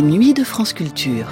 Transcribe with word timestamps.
Nuits 0.00 0.32
de 0.32 0.42
France 0.42 0.72
Culture. 0.72 1.26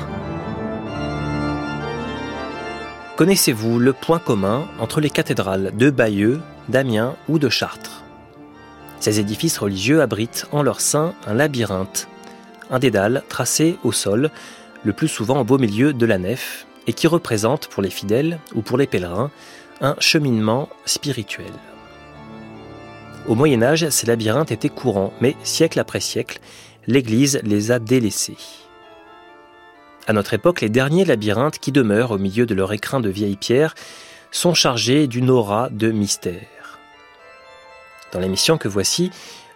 Connaissez-vous 3.16 3.78
le 3.78 3.94
point 3.94 4.18
commun 4.18 4.68
entre 4.78 5.00
les 5.00 5.08
cathédrales 5.08 5.72
de 5.74 5.88
Bayeux, 5.88 6.40
d'Amiens 6.68 7.16
ou 7.28 7.38
de 7.38 7.48
Chartres? 7.48 8.02
Ces 8.98 9.18
édifices 9.18 9.56
religieux 9.56 10.02
abritent 10.02 10.46
en 10.52 10.62
leur 10.62 10.82
sein 10.82 11.14
un 11.26 11.32
labyrinthe, 11.32 12.06
un 12.70 12.78
dédale 12.78 13.22
tracé 13.30 13.78
au 13.82 13.92
sol, 13.92 14.30
le 14.84 14.92
plus 14.92 15.08
souvent 15.08 15.40
au 15.40 15.44
beau 15.44 15.56
milieu 15.56 15.94
de 15.94 16.04
la 16.04 16.18
nef, 16.18 16.66
et 16.86 16.92
qui 16.92 17.06
représente 17.06 17.68
pour 17.68 17.82
les 17.82 17.90
fidèles 17.90 18.40
ou 18.54 18.60
pour 18.60 18.76
les 18.76 18.86
pèlerins 18.86 19.30
un 19.80 19.96
cheminement 20.00 20.68
spirituel. 20.84 21.52
Au 23.26 23.34
Moyen 23.34 23.62
Âge, 23.62 23.88
ces 23.88 24.06
labyrinthes 24.06 24.50
étaient 24.50 24.68
courants, 24.68 25.12
mais 25.20 25.36
siècle 25.44 25.78
après 25.78 26.00
siècle, 26.00 26.40
l'Église 26.86 27.40
les 27.42 27.70
a 27.70 27.78
délaissés. 27.78 28.36
À 30.06 30.12
notre 30.12 30.34
époque, 30.34 30.60
les 30.60 30.68
derniers 30.68 31.04
labyrinthes 31.04 31.58
qui 31.58 31.72
demeurent 31.72 32.10
au 32.10 32.18
milieu 32.18 32.46
de 32.46 32.54
leur 32.54 32.72
écrin 32.72 33.00
de 33.00 33.08
vieilles 33.08 33.36
pierres 33.36 33.74
sont 34.30 34.54
chargés 34.54 35.06
d'une 35.06 35.30
aura 35.30 35.68
de 35.70 35.90
mystère. 35.90 36.78
Dans 38.12 38.20
l'émission 38.20 38.58
que 38.58 38.68
voici, 38.68 39.10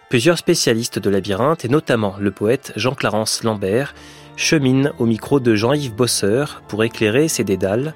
plusieurs 0.09 0.37
spécialistes 0.37 0.99
de 0.99 1.09
labyrinthe, 1.09 1.65
et 1.65 1.69
notamment 1.69 2.15
le 2.19 2.31
poète 2.31 2.71
Jean-Clarence 2.75 3.43
Lambert, 3.43 3.93
cheminent 4.37 4.91
au 4.99 5.05
micro 5.05 5.39
de 5.39 5.55
Jean-Yves 5.55 5.95
Bosseur 5.95 6.61
pour 6.67 6.83
éclairer 6.83 7.27
ses 7.27 7.43
dédales, 7.43 7.95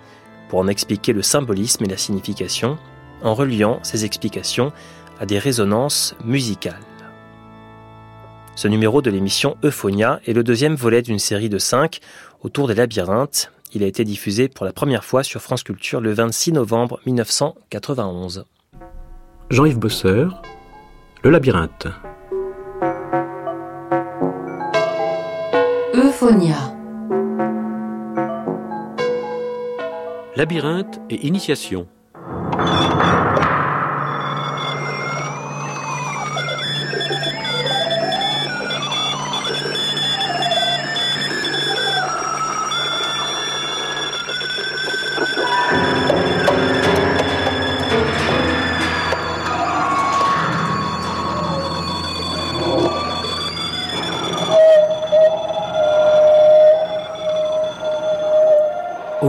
pour 0.50 0.60
en 0.60 0.68
expliquer 0.68 1.14
le 1.14 1.22
symbolisme 1.22 1.86
et 1.86 1.90
la 1.90 1.98
signification, 1.98 2.78
en 3.22 3.36
reliant 3.36 3.80
ces 3.84 4.06
explications 4.06 4.72
à 5.20 5.26
des 5.26 5.40
résonances 5.40 6.16
musicales. 6.24 6.89
Ce 8.56 8.68
numéro 8.68 9.02
de 9.02 9.10
l'émission 9.10 9.58
Euphonia 9.64 10.20
est 10.26 10.34
le 10.34 10.44
deuxième 10.44 10.76
volet 10.76 11.02
d'une 11.02 11.20
série 11.20 11.50
de 11.50 11.58
cinq 11.58 12.00
autour 12.44 12.68
des 12.68 12.76
labyrinthes. 12.76 13.52
Il 13.74 13.84
a 13.84 13.88
été 13.88 14.04
diffusé 14.04 14.50
pour 14.50 14.66
la 14.66 14.74
première 14.74 15.06
fois 15.06 15.24
sur 15.24 15.42
France 15.42 15.64
Culture 15.64 16.02
le 16.02 16.12
26 16.12 16.54
novembre 16.54 17.00
1991. 17.06 18.46
Jean-Yves 19.50 19.80
Bosseur, 19.80 20.42
Le 21.24 21.30
labyrinthe. 21.30 21.88
Euphonia. 25.94 26.76
Labyrinthe 30.36 31.00
et 31.10 31.28
initiation. 31.28 31.88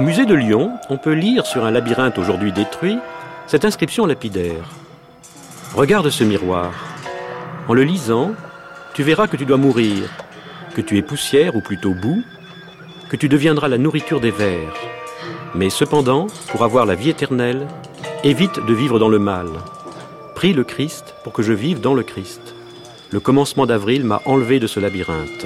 Au 0.00 0.02
musée 0.02 0.24
de 0.24 0.32
Lyon, 0.32 0.78
on 0.88 0.96
peut 0.96 1.12
lire 1.12 1.44
sur 1.44 1.66
un 1.66 1.70
labyrinthe 1.70 2.16
aujourd'hui 2.16 2.52
détruit 2.52 2.96
cette 3.46 3.66
inscription 3.66 4.06
lapidaire. 4.06 4.64
Regarde 5.74 6.08
ce 6.08 6.24
miroir. 6.24 6.72
En 7.68 7.74
le 7.74 7.82
lisant, 7.82 8.30
tu 8.94 9.02
verras 9.02 9.26
que 9.26 9.36
tu 9.36 9.44
dois 9.44 9.58
mourir, 9.58 10.08
que 10.74 10.80
tu 10.80 10.96
es 10.96 11.02
poussière 11.02 11.54
ou 11.54 11.60
plutôt 11.60 11.92
boue, 11.92 12.22
que 13.10 13.16
tu 13.16 13.28
deviendras 13.28 13.68
la 13.68 13.76
nourriture 13.76 14.22
des 14.22 14.30
vers. 14.30 14.72
Mais 15.54 15.68
cependant, 15.68 16.28
pour 16.48 16.64
avoir 16.64 16.86
la 16.86 16.94
vie 16.94 17.10
éternelle, 17.10 17.68
évite 18.24 18.64
de 18.64 18.72
vivre 18.72 18.98
dans 18.98 19.10
le 19.10 19.18
mal. 19.18 19.48
Prie 20.34 20.54
le 20.54 20.64
Christ 20.64 21.14
pour 21.24 21.34
que 21.34 21.42
je 21.42 21.52
vive 21.52 21.82
dans 21.82 21.92
le 21.92 22.04
Christ. 22.04 22.54
Le 23.10 23.20
commencement 23.20 23.66
d'avril 23.66 24.06
m'a 24.06 24.22
enlevé 24.24 24.60
de 24.60 24.66
ce 24.66 24.80
labyrinthe. 24.80 25.44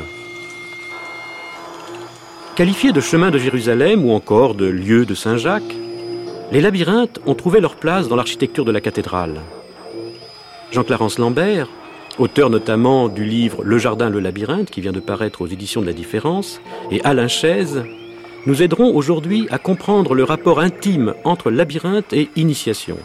Qualifiés 2.56 2.92
de 2.92 3.00
chemin 3.00 3.32
de 3.32 3.38
Jérusalem 3.38 4.04
ou 4.04 4.12
encore 4.12 4.54
de 4.54 4.66
lieu 4.66 5.04
de 5.04 5.14
Saint-Jacques, 5.16 5.74
les 6.52 6.60
labyrinthes 6.60 7.18
ont 7.26 7.34
trouvé 7.34 7.60
leur 7.60 7.74
place 7.74 8.06
dans 8.06 8.14
l'architecture 8.14 8.64
de 8.64 8.70
la 8.70 8.80
cathédrale. 8.80 9.40
Jean-Clarence 10.70 11.18
Lambert, 11.18 11.68
auteur 12.16 12.50
notamment 12.50 13.08
du 13.08 13.24
livre 13.24 13.64
Le 13.64 13.76
jardin, 13.78 14.08
le 14.08 14.20
labyrinthe, 14.20 14.70
qui 14.70 14.80
vient 14.80 14.92
de 14.92 15.00
paraître 15.00 15.42
aux 15.42 15.48
éditions 15.48 15.80
de 15.80 15.86
la 15.86 15.92
différence, 15.92 16.60
et 16.92 17.00
Alain 17.02 17.26
Chaise, 17.26 17.82
nous 18.46 18.62
aideront 18.62 18.94
aujourd'hui 18.94 19.48
à 19.50 19.58
comprendre 19.58 20.14
le 20.14 20.22
rapport 20.22 20.60
intime 20.60 21.14
entre 21.24 21.50
labyrinthe 21.50 22.12
et 22.12 22.30
initiation. 22.36 22.98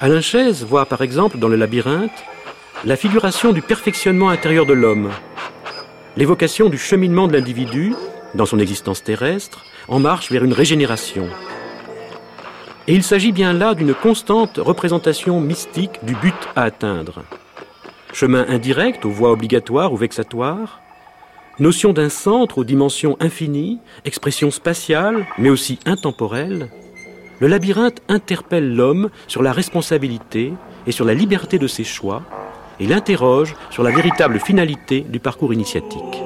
Alain 0.00 0.20
Chaise 0.20 0.66
voit 0.68 0.84
par 0.84 1.00
exemple 1.00 1.38
dans 1.38 1.48
le 1.48 1.56
labyrinthe 1.56 2.24
la 2.84 2.96
figuration 2.96 3.52
du 3.52 3.62
perfectionnement 3.62 4.28
intérieur 4.28 4.66
de 4.66 4.74
l'homme, 4.74 5.08
l'évocation 6.16 6.68
du 6.68 6.78
cheminement 6.78 7.28
de 7.28 7.32
l'individu, 7.32 7.94
dans 8.34 8.46
son 8.46 8.58
existence 8.58 9.02
terrestre, 9.02 9.64
en 9.88 9.98
marche 9.98 10.30
vers 10.30 10.44
une 10.44 10.52
régénération. 10.52 11.28
Et 12.88 12.94
il 12.94 13.02
s'agit 13.02 13.32
bien 13.32 13.52
là 13.52 13.74
d'une 13.74 13.94
constante 13.94 14.58
représentation 14.58 15.40
mystique 15.40 16.04
du 16.04 16.14
but 16.14 16.34
à 16.56 16.62
atteindre. 16.64 17.22
Chemin 18.12 18.44
indirect 18.48 19.04
aux 19.04 19.10
voies 19.10 19.30
obligatoires 19.30 19.92
ou 19.92 19.96
vexatoires, 19.96 20.80
notion 21.58 21.92
d'un 21.92 22.08
centre 22.08 22.58
aux 22.58 22.64
dimensions 22.64 23.16
infinies, 23.20 23.78
expression 24.04 24.50
spatiale, 24.50 25.26
mais 25.38 25.50
aussi 25.50 25.78
intemporelle, 25.86 26.68
le 27.40 27.46
labyrinthe 27.48 28.02
interpelle 28.08 28.74
l'homme 28.74 29.10
sur 29.26 29.42
la 29.42 29.52
responsabilité 29.52 30.52
et 30.86 30.92
sur 30.92 31.04
la 31.04 31.14
liberté 31.14 31.58
de 31.58 31.66
ses 31.66 31.84
choix, 31.84 32.22
et 32.82 32.86
l'interroge 32.86 33.54
sur 33.70 33.84
la 33.84 33.92
véritable 33.92 34.40
finalité 34.40 35.02
du 35.08 35.20
parcours 35.20 35.54
initiatique. 35.54 36.22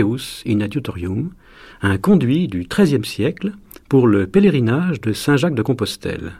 In 0.00 0.60
Adiutorium, 0.60 1.32
un 1.82 1.98
conduit 1.98 2.46
du 2.46 2.68
XIIIe 2.68 3.04
siècle 3.04 3.52
pour 3.88 4.06
le 4.06 4.28
pèlerinage 4.28 5.00
de 5.00 5.12
Saint-Jacques 5.12 5.56
de 5.56 5.62
Compostelle. 5.62 6.34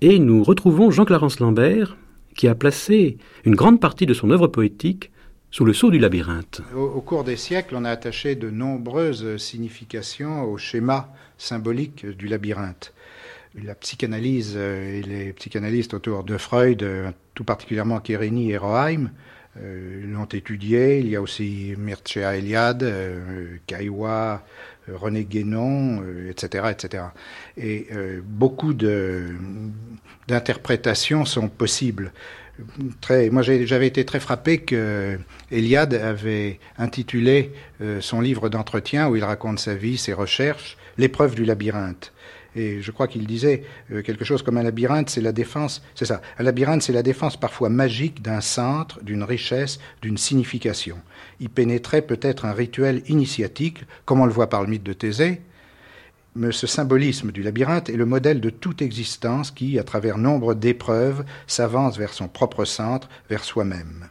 Et 0.00 0.18
nous 0.18 0.42
retrouvons 0.42 0.90
Jean-Clarence 0.90 1.38
Lambert, 1.38 1.96
qui 2.34 2.48
a 2.48 2.56
placé 2.56 3.18
une 3.44 3.54
grande 3.54 3.80
partie 3.80 4.06
de 4.06 4.14
son 4.14 4.30
œuvre 4.30 4.48
poétique 4.48 5.12
sous 5.52 5.64
le 5.64 5.72
sceau 5.72 5.92
du 5.92 6.00
labyrinthe. 6.00 6.62
Au, 6.74 7.00
cours 7.00 7.22
des 7.22 7.36
siècles, 7.36 7.76
on 7.76 7.84
a 7.84 7.90
attaché 7.90 8.34
de 8.34 8.50
nombreuses 8.50 9.36
significations 9.36 10.42
au 10.42 10.58
schéma 10.58 11.12
symbolique 11.38 12.04
du 12.04 12.26
labyrinthe. 12.26 12.92
La 13.62 13.76
psychanalyse 13.76 14.54
euh, 14.56 14.98
et 14.98 15.02
les 15.02 15.32
psychanalystes 15.32 15.94
autour 15.94 16.24
de 16.24 16.38
Freud, 16.38 16.82
euh, 16.82 17.12
tout 17.34 17.44
particulièrement 17.44 18.00
Kérény 18.00 18.50
et 18.50 18.56
Roheim, 18.56 19.10
l'ont 19.62 20.26
étudié. 20.26 20.98
Il 20.98 21.08
y 21.08 21.16
a 21.16 21.22
aussi 21.22 21.74
Mircea 21.78 22.36
Eliade, 22.36 22.82
euh, 22.82 23.56
Caillois, 23.66 24.42
euh, 24.88 24.96
René 24.96 25.24
Guénon, 25.24 26.02
etc., 26.28 26.66
etc. 26.70 27.04
Et 27.56 27.88
beaucoup 28.24 28.74
d'interprétations 28.74 31.24
sont 31.24 31.48
possibles. 31.48 32.12
Très, 33.00 33.30
moi, 33.30 33.42
j'avais 33.42 33.88
été 33.88 34.04
très 34.04 34.20
frappé 34.20 34.58
que 34.58 35.18
Eliade 35.50 35.94
avait 35.94 36.60
intitulé 36.78 37.50
son 38.00 38.20
livre 38.20 38.48
d'entretien 38.48 39.08
où 39.08 39.16
il 39.16 39.24
raconte 39.24 39.58
sa 39.58 39.74
vie, 39.74 39.98
ses 39.98 40.12
recherches, 40.12 40.78
l'épreuve 40.98 41.34
du 41.34 41.44
labyrinthe. 41.44 42.13
Et 42.56 42.80
je 42.82 42.90
crois 42.90 43.08
qu'il 43.08 43.26
disait 43.26 43.64
euh, 43.92 44.02
quelque 44.02 44.24
chose 44.24 44.42
comme 44.42 44.58
un 44.58 44.62
labyrinthe, 44.62 45.10
c'est 45.10 45.20
la 45.20 45.32
défense, 45.32 45.82
c'est 45.94 46.04
ça, 46.04 46.22
un 46.38 46.42
labyrinthe, 46.42 46.82
c'est 46.82 46.92
la 46.92 47.02
défense 47.02 47.36
parfois 47.36 47.68
magique 47.68 48.22
d'un 48.22 48.40
centre, 48.40 49.02
d'une 49.02 49.22
richesse, 49.22 49.78
d'une 50.02 50.18
signification. 50.18 50.96
Il 51.40 51.50
pénétrait 51.50 52.02
peut-être 52.02 52.44
un 52.44 52.52
rituel 52.52 53.02
initiatique, 53.08 53.84
comme 54.04 54.20
on 54.20 54.26
le 54.26 54.32
voit 54.32 54.48
par 54.48 54.62
le 54.62 54.68
mythe 54.68 54.84
de 54.84 54.92
Thésée, 54.92 55.40
mais 56.36 56.50
ce 56.50 56.66
symbolisme 56.66 57.30
du 57.30 57.42
labyrinthe 57.42 57.90
est 57.90 57.96
le 57.96 58.06
modèle 58.06 58.40
de 58.40 58.50
toute 58.50 58.82
existence 58.82 59.52
qui, 59.52 59.78
à 59.78 59.84
travers 59.84 60.18
nombre 60.18 60.54
d'épreuves, 60.54 61.24
s'avance 61.46 61.96
vers 61.96 62.12
son 62.12 62.26
propre 62.26 62.64
centre, 62.64 63.08
vers 63.30 63.44
soi-même. 63.44 64.08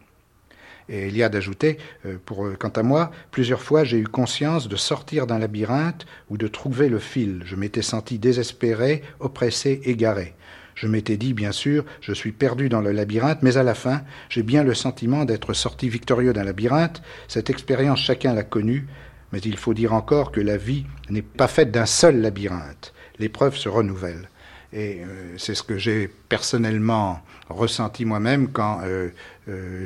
Et 0.90 1.08
Eliade 1.08 1.36
ajoutait, 1.36 1.78
euh, 2.06 2.18
pour, 2.26 2.46
euh, 2.46 2.56
quant 2.58 2.70
à 2.70 2.84
moi, 2.84 3.12
plusieurs 3.32 3.62
fois 3.62 3.84
j'ai 3.84 3.98
eu 3.98 4.08
conscience 4.08 4.68
de 4.68 4.76
sortir 4.76 5.28
d'un 5.28 5.40
labyrinthe 5.40 6.06
ou 6.30 6.38
de 6.38 6.48
trouver 6.48 6.90
le 6.90 7.00
fil. 7.00 7.42
Je 7.46 7.56
m'étais 7.56 7.82
senti 7.82 8.20
désespéré, 8.20 9.04
oppressé, 9.20 9.82
égaré. 9.86 10.34
Je 10.76 10.88
m'étais 10.88 11.18
dit, 11.18 11.34
bien 11.34 11.52
sûr, 11.52 11.86
je 12.02 12.14
suis 12.14 12.32
perdu 12.32 12.68
dans 12.68 12.82
le 12.82 12.92
labyrinthe, 12.92 13.44
mais 13.44 13.58
à 13.58 13.64
la 13.64 13.76
fin, 13.76 14.02
j'ai 14.30 14.44
bien 14.44 14.64
le 14.64 14.74
sentiment 14.74 15.24
d'être 15.26 15.54
sorti 15.54 15.88
victorieux 15.88 16.34
d'un 16.34 16.44
labyrinthe. 16.44 17.02
Cette 17.28 17.50
expérience, 17.50 18.00
chacun 18.00 18.34
l'a 18.34 18.44
connue, 18.44 18.88
mais 19.32 19.40
il 19.40 19.58
faut 19.58 19.74
dire 19.74 19.94
encore 19.94 20.32
que 20.32 20.42
la 20.42 20.58
vie 20.58 20.86
n'est 21.10 21.22
pas 21.22 21.48
faite 21.48 21.72
d'un 21.72 21.86
seul 21.86 22.22
labyrinthe. 22.22 22.94
L'épreuve 23.20 23.56
se 23.56 23.70
renouvelle. 23.70 24.30
Et 24.74 25.02
euh, 25.02 25.36
c'est 25.38 25.54
ce 25.54 25.62
que 25.62 25.78
j'ai 25.78 26.08
personnellement 26.08 27.22
ressenti 27.48 28.06
moi-même 28.06 28.52
quand 28.52 28.82
euh, 28.84 29.10
euh, 29.48 29.86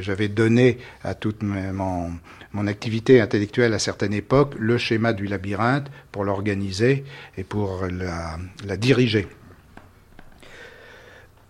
j'avais 0.00 0.28
donné 0.28 0.78
à 1.02 1.14
toute 1.14 1.42
mon, 1.42 2.12
activité 2.66 3.20
intellectuelle 3.20 3.74
à 3.74 3.78
certaines 3.80 4.12
époques 4.12 4.54
le 4.58 4.78
schéma 4.78 5.12
du 5.12 5.26
labyrinthe 5.26 5.90
pour 6.12 6.24
l'organiser 6.24 7.04
et 7.36 7.42
pour 7.42 7.84
la 7.88 8.76
diriger. 8.76 9.26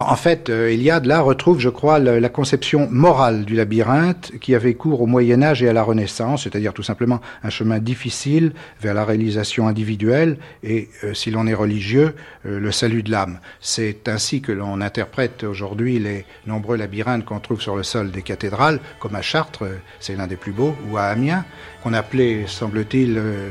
En 0.03 0.17
fait, 0.17 0.49
Eliade, 0.49 1.05
là, 1.05 1.21
retrouve, 1.21 1.61
je 1.61 1.69
crois, 1.69 1.99
la, 1.99 2.29
conception 2.31 2.89
morale 2.91 3.45
du 3.45 3.55
labyrinthe 3.55 4.33
qui 4.41 4.55
avait 4.55 4.73
cours 4.73 5.03
au 5.03 5.07
Moyen 5.07 5.43
Âge 5.43 5.63
et 5.63 5.69
à 5.69 5.75
la 5.75 5.83
Renaissance, 5.83 6.45
c'est-à-dire 6.45 6.73
tout 6.73 6.83
simplement 6.83 7.21
un 7.43 7.51
chemin 7.51 7.81
difficile 7.81 8.55
vers 8.81 8.95
la 8.95 9.05
réalisation 9.05 9.69
individuelle 9.69 10.39
et, 10.63 10.89
euh, 11.05 11.13
si 11.13 11.31
l'on 11.31 11.47
est 11.47 11.53
religieux, 11.53 12.15
euh, 12.47 12.59
le 12.59 12.73
salut 12.73 13.03
de 13.03 13.11
l'âme. 13.11 13.41
C'est 13.61 14.09
ainsi 14.09 14.41
que 14.41 14.53
l'on 14.53 14.81
interprète 14.81 15.45
aujourd'hui 15.45 15.99
les 15.99 16.25
nombreux 16.47 16.79
labyrinthes 16.79 17.27
qu'on 17.27 17.41
trouve 17.41 17.61
sur 17.61 17.77
le 17.77 17.83
sol 17.83 18.11
des 18.11 18.23
cathédrales, 18.23 18.81
comme 19.01 19.17
à 19.17 19.23
Chartres, 19.23 19.67
c'est 20.01 20.17
l'un 20.17 20.27
des 20.27 20.37
plus 20.37 20.53
beaux, 20.53 20.75
ou 20.91 20.97
à 20.97 21.03
Amiens, 21.03 21.45
qu'on 21.83 21.95
appelait, 21.95 22.45
semble-t-il, 22.47 23.17
euh, 23.19 23.49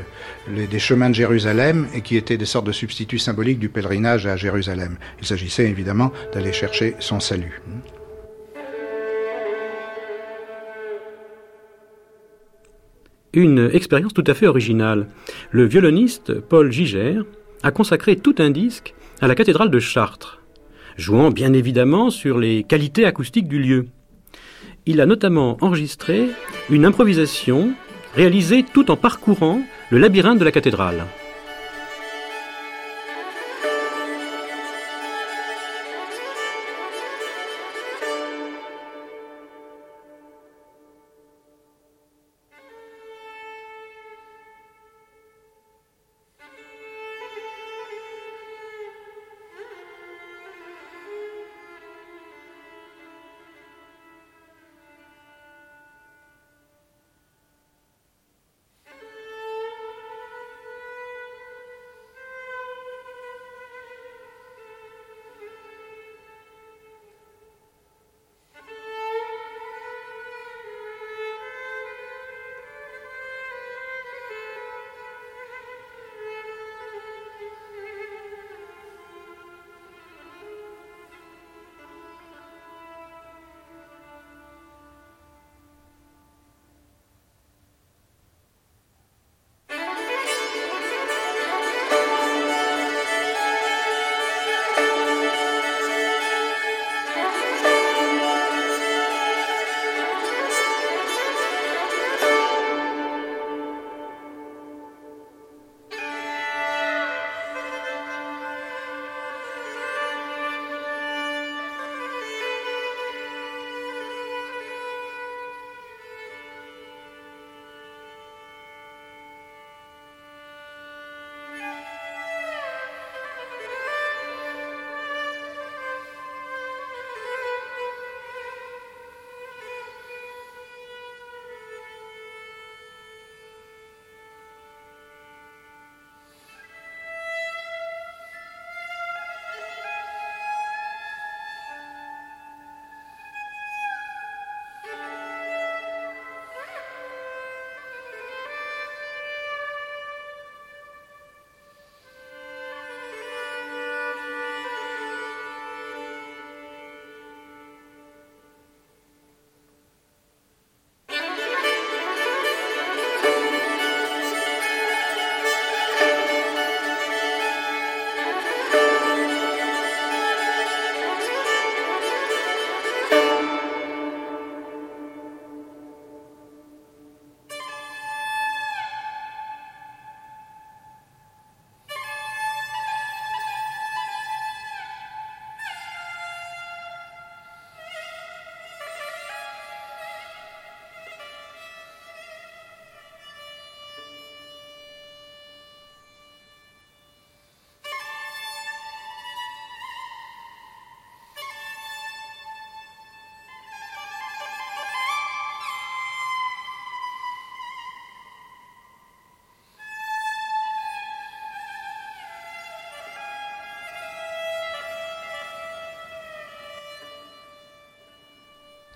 des 0.48 0.78
chemins 0.78 1.10
de 1.10 1.14
Jérusalem 1.14 1.86
et 1.94 2.00
qui 2.00 2.16
étaient 2.16 2.36
des 2.36 2.46
sortes 2.46 2.66
de 2.66 2.72
substituts 2.72 3.18
symboliques 3.18 3.58
du 3.58 3.68
pèlerinage 3.68 4.26
à 4.26 4.36
Jérusalem. 4.36 4.96
Il 5.20 5.26
s'agissait 5.26 5.68
évidemment 5.68 6.12
d'aller 6.32 6.52
chercher 6.52 6.94
son 7.00 7.20
salut. 7.20 7.60
Une 13.32 13.70
expérience 13.72 14.12
tout 14.12 14.24
à 14.26 14.34
fait 14.34 14.48
originale. 14.48 15.06
Le 15.52 15.64
violoniste 15.64 16.40
Paul 16.40 16.72
Giger 16.72 17.20
a 17.62 17.70
consacré 17.70 18.16
tout 18.16 18.34
un 18.38 18.50
disque 18.50 18.94
à 19.20 19.28
la 19.28 19.36
cathédrale 19.36 19.70
de 19.70 19.78
Chartres, 19.78 20.40
jouant 20.96 21.30
bien 21.30 21.52
évidemment 21.52 22.10
sur 22.10 22.38
les 22.38 22.64
qualités 22.64 23.04
acoustiques 23.04 23.46
du 23.46 23.60
lieu. 23.60 23.86
Il 24.86 25.00
a 25.00 25.06
notamment 25.06 25.58
enregistré 25.60 26.30
une 26.70 26.84
improvisation 26.84 27.72
réalisée 28.14 28.64
tout 28.64 28.90
en 28.90 28.96
parcourant 28.96 29.60
le 29.90 29.98
labyrinthe 29.98 30.38
de 30.38 30.44
la 30.44 30.52
cathédrale. 30.52 31.04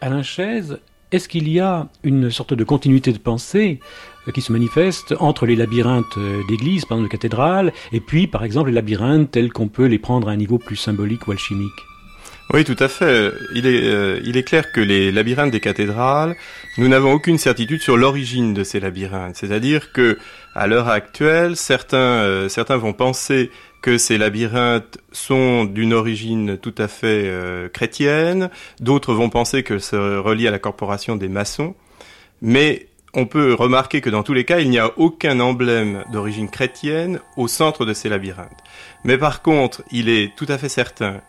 Alain 0.05 0.23
Chaise, 0.23 0.81
est-ce 1.13 1.31
qu'il 1.31 1.49
y 1.49 1.61
a 1.61 1.89
une 2.03 2.31
sorte 2.31 2.53
de 2.53 2.63
continuité 2.63 3.11
de 3.11 3.17
pensée 3.17 3.81
euh, 4.29 4.33
qui 4.33 4.43
se 4.43 4.53
manifeste 4.53 5.15
entre 5.19 5.47
les 5.47 5.57
labyrinthes 5.57 6.19
euh, 6.19 6.43
d'église, 6.47 6.85
par 6.85 6.99
exemple 6.99 7.09
de 7.09 7.13
cathédrales, 7.13 7.73
et 7.91 8.01
puis 8.01 8.27
par 8.27 8.45
exemple 8.45 8.69
les 8.69 8.75
labyrinthes 8.75 9.31
tels 9.31 9.51
qu'on 9.51 9.69
peut 9.69 9.87
les 9.87 9.99
prendre 9.99 10.29
à 10.29 10.33
un 10.33 10.37
niveau 10.37 10.59
plus 10.59 10.77
symbolique 10.77 11.27
ou 11.27 11.33
alchimique? 11.33 11.71
Oui, 12.53 12.65
tout 12.65 12.77
à 12.81 12.89
fait. 12.89 13.33
Il 13.55 13.67
est, 13.67 13.83
euh, 13.83 14.21
il 14.27 14.37
est 14.37 14.43
clair 14.43 14.73
que 14.73 14.81
les 14.83 15.11
labyrinthes 15.11 15.53
des 15.53 15.61
cathédrales, 15.61 16.37
nous 16.77 16.89
n'avons 16.89 17.15
aucune 17.15 17.39
certitude 17.39 17.81
sur 17.81 17.97
l'origine 17.97 18.53
de 18.53 18.63
ces 18.63 18.81
labyrinthes. 18.81 19.37
C'est-à-dire 19.37 19.91
que, 19.91 20.19
à 20.55 20.67
l'heure 20.67 20.89
actuelle, 20.89 21.57
certains, 21.57 22.51
certains 22.51 22.77
vont 22.77 22.93
penser 22.93 23.51
que 23.85 23.99
ces 23.99 24.17
labyrinthes 24.17 24.97
sont 25.13 25.67
d'une 25.67 25.93
origine 25.93 26.57
tout 26.57 26.75
à 26.79 26.89
fait 26.89 27.25
euh, 27.27 27.69
chrétienne, 27.69 28.49
d'autres 28.81 29.13
vont 29.13 29.29
penser 29.29 29.63
que 29.63 29.79
se 29.79 30.17
relie 30.17 30.49
à 30.49 30.51
la 30.51 30.59
corporation 30.59 31.17
des 31.17 31.29
maçons, 31.29 31.75
mais 32.41 32.89
on 33.13 33.27
peut 33.27 33.53
remarquer 33.53 34.01
que 34.01 34.09
dans 34.09 34.23
tous 34.23 34.33
les 34.33 34.47
cas, 34.47 34.61
il 34.61 34.71
n'y 34.71 34.79
a 34.79 34.91
aucun 34.97 35.39
emblème 35.39 36.03
d'origine 36.11 36.49
chrétienne 36.49 37.21
au 37.37 37.47
centre 37.47 37.85
de 37.85 37.93
ces 37.93 38.09
labyrinthes. 38.09 38.65
Mais 39.05 39.19
par 39.19 39.43
contre, 39.43 39.83
il 39.91 40.09
est 40.09 40.35
tout 40.35 40.47
à 40.49 40.57
fait 40.57 40.71
certain 40.71 41.21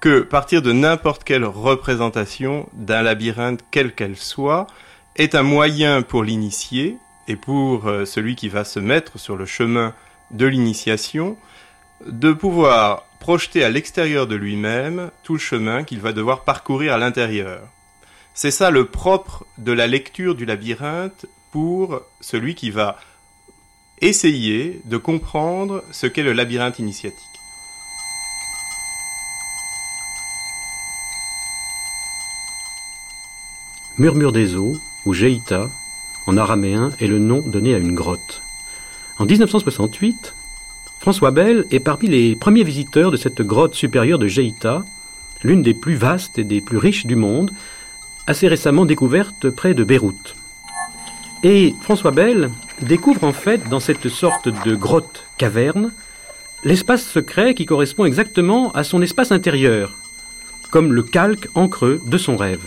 que 0.00 0.18
partir 0.18 0.62
de 0.62 0.72
n'importe 0.72 1.22
quelle 1.22 1.44
représentation 1.44 2.68
d'un 2.72 3.02
labyrinthe, 3.02 3.60
quelle 3.70 3.94
qu'elle 3.94 4.16
soit, 4.16 4.66
est 5.14 5.36
un 5.36 5.44
moyen 5.44 6.02
pour 6.02 6.24
l'initié 6.24 6.96
et 7.28 7.36
pour 7.36 7.86
euh, 7.86 8.04
celui 8.04 8.34
qui 8.34 8.48
va 8.48 8.64
se 8.64 8.80
mettre 8.80 9.16
sur 9.20 9.36
le 9.36 9.46
chemin 9.46 9.94
de 10.32 10.46
l'initiation 10.46 11.36
de 12.06 12.32
pouvoir 12.32 13.04
projeter 13.20 13.62
à 13.64 13.68
l'extérieur 13.68 14.26
de 14.26 14.34
lui-même 14.34 15.10
tout 15.22 15.34
le 15.34 15.38
chemin 15.38 15.84
qu'il 15.84 16.00
va 16.00 16.12
devoir 16.12 16.44
parcourir 16.44 16.94
à 16.94 16.98
l'intérieur. 16.98 17.60
C'est 18.34 18.50
ça 18.50 18.70
le 18.70 18.86
propre 18.86 19.44
de 19.58 19.72
la 19.72 19.86
lecture 19.86 20.34
du 20.34 20.44
labyrinthe 20.46 21.26
pour 21.50 22.00
celui 22.20 22.54
qui 22.54 22.70
va 22.70 22.98
essayer 24.00 24.80
de 24.86 24.96
comprendre 24.96 25.84
ce 25.92 26.06
qu'est 26.06 26.22
le 26.22 26.32
labyrinthe 26.32 26.78
initiatique. 26.78 27.26
Murmure 33.98 34.32
des 34.32 34.56
eaux, 34.56 34.76
ou 35.04 35.12
Geïta, 35.12 35.68
en 36.26 36.38
araméen, 36.38 36.90
est 37.00 37.06
le 37.06 37.18
nom 37.18 37.40
donné 37.40 37.74
à 37.74 37.78
une 37.78 37.94
grotte. 37.94 38.42
En 39.18 39.26
1968, 39.26 40.34
François 41.00 41.30
Bell 41.30 41.64
est 41.70 41.80
parmi 41.80 42.08
les 42.08 42.36
premiers 42.36 42.62
visiteurs 42.62 43.10
de 43.10 43.16
cette 43.16 43.40
grotte 43.40 43.74
supérieure 43.74 44.18
de 44.18 44.28
Geita, 44.28 44.84
l'une 45.42 45.62
des 45.62 45.72
plus 45.72 45.94
vastes 45.94 46.38
et 46.38 46.44
des 46.44 46.60
plus 46.60 46.76
riches 46.76 47.06
du 47.06 47.16
monde, 47.16 47.52
assez 48.26 48.48
récemment 48.48 48.84
découverte 48.84 49.48
près 49.48 49.72
de 49.72 49.82
Beyrouth. 49.82 50.36
Et 51.42 51.74
François 51.80 52.10
Bell 52.10 52.50
découvre 52.82 53.24
en 53.24 53.32
fait 53.32 53.66
dans 53.70 53.80
cette 53.80 54.10
sorte 54.10 54.50
de 54.66 54.74
grotte 54.74 55.24
caverne 55.38 55.90
l'espace 56.64 57.06
secret 57.06 57.54
qui 57.54 57.64
correspond 57.64 58.04
exactement 58.04 58.70
à 58.72 58.84
son 58.84 59.00
espace 59.00 59.32
intérieur, 59.32 59.96
comme 60.70 60.92
le 60.92 61.02
calque 61.02 61.48
en 61.54 61.68
creux 61.68 62.02
de 62.04 62.18
son 62.18 62.36
rêve. 62.36 62.66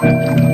On 0.00 0.47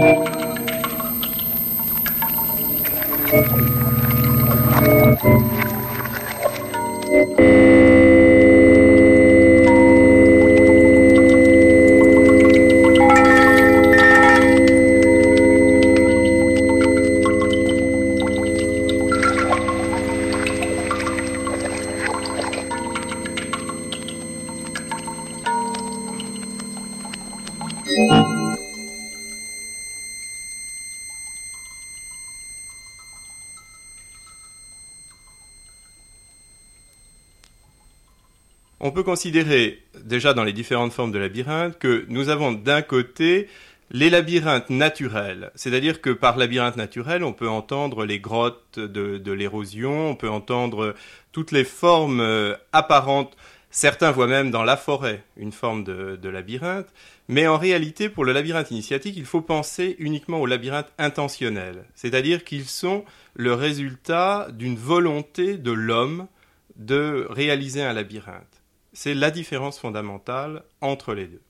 considérer 39.15 39.81
déjà 40.03 40.35
dans 40.35 40.43
les 40.43 40.53
différentes 40.53 40.93
formes 40.93 41.13
de 41.13 41.21
labyrinthe 41.21 41.79
que 41.79 42.05
nous 42.09 42.31
avons 42.31 42.51
d'un 42.51 42.83
côté 42.83 43.49
les 43.93 44.11
labyrinthes 44.11 44.71
naturels, 44.71 45.53
c'est-à-dire 45.55 46.01
que 46.01 46.11
par 46.11 46.37
labyrinthe 46.37 46.75
naturel, 46.75 47.23
on 47.23 47.33
peut 47.33 47.49
entendre 47.49 48.05
les 48.05 48.19
grottes 48.19 48.81
de, 48.81 49.31
l'érosion, 49.31 50.11
on 50.11 50.17
peut 50.17 50.29
entendre 50.29 50.97
toutes 51.31 51.53
les 51.53 51.63
formes 51.63 52.19
euh, 52.19 52.57
apparentes. 52.73 53.37
Certains 53.71 54.11
voient 54.11 54.27
même 54.27 54.51
dans 54.51 54.65
la 54.65 54.77
forêt 54.77 55.23
une 55.37 55.53
forme 55.53 55.85
de, 55.85 56.17
de, 56.21 56.29
labyrinthe, 56.29 56.89
mais 57.29 57.47
en 57.47 57.57
réalité, 57.57 58.09
pour 58.09 58.25
le 58.25 58.33
labyrinthe 58.33 58.73
initiatique, 58.73 59.17
il 59.17 59.27
faut 59.27 59.43
penser 59.43 59.95
uniquement 60.01 60.41
au 60.41 60.47
labyrinthe 60.47 60.91
intentionnel, 60.99 61.85
c'est-à-dire 61.95 62.43
qu'ils 62.43 62.67
sont 62.67 63.05
le 63.35 63.55
résultat 63.55 64.49
d'une 64.53 64.77
volonté 64.77 65.57
de 65.57 65.71
l'homme 65.71 66.27
de 66.75 67.29
réaliser 67.31 67.81
un 67.81 67.93
labyrinthe. 67.93 68.54
C'est 68.95 69.15
la 69.15 69.31
différence 69.31 69.79
fondamentale 69.79 70.63
entre 70.81 71.15
les 71.15 71.27
deux. 71.27 71.43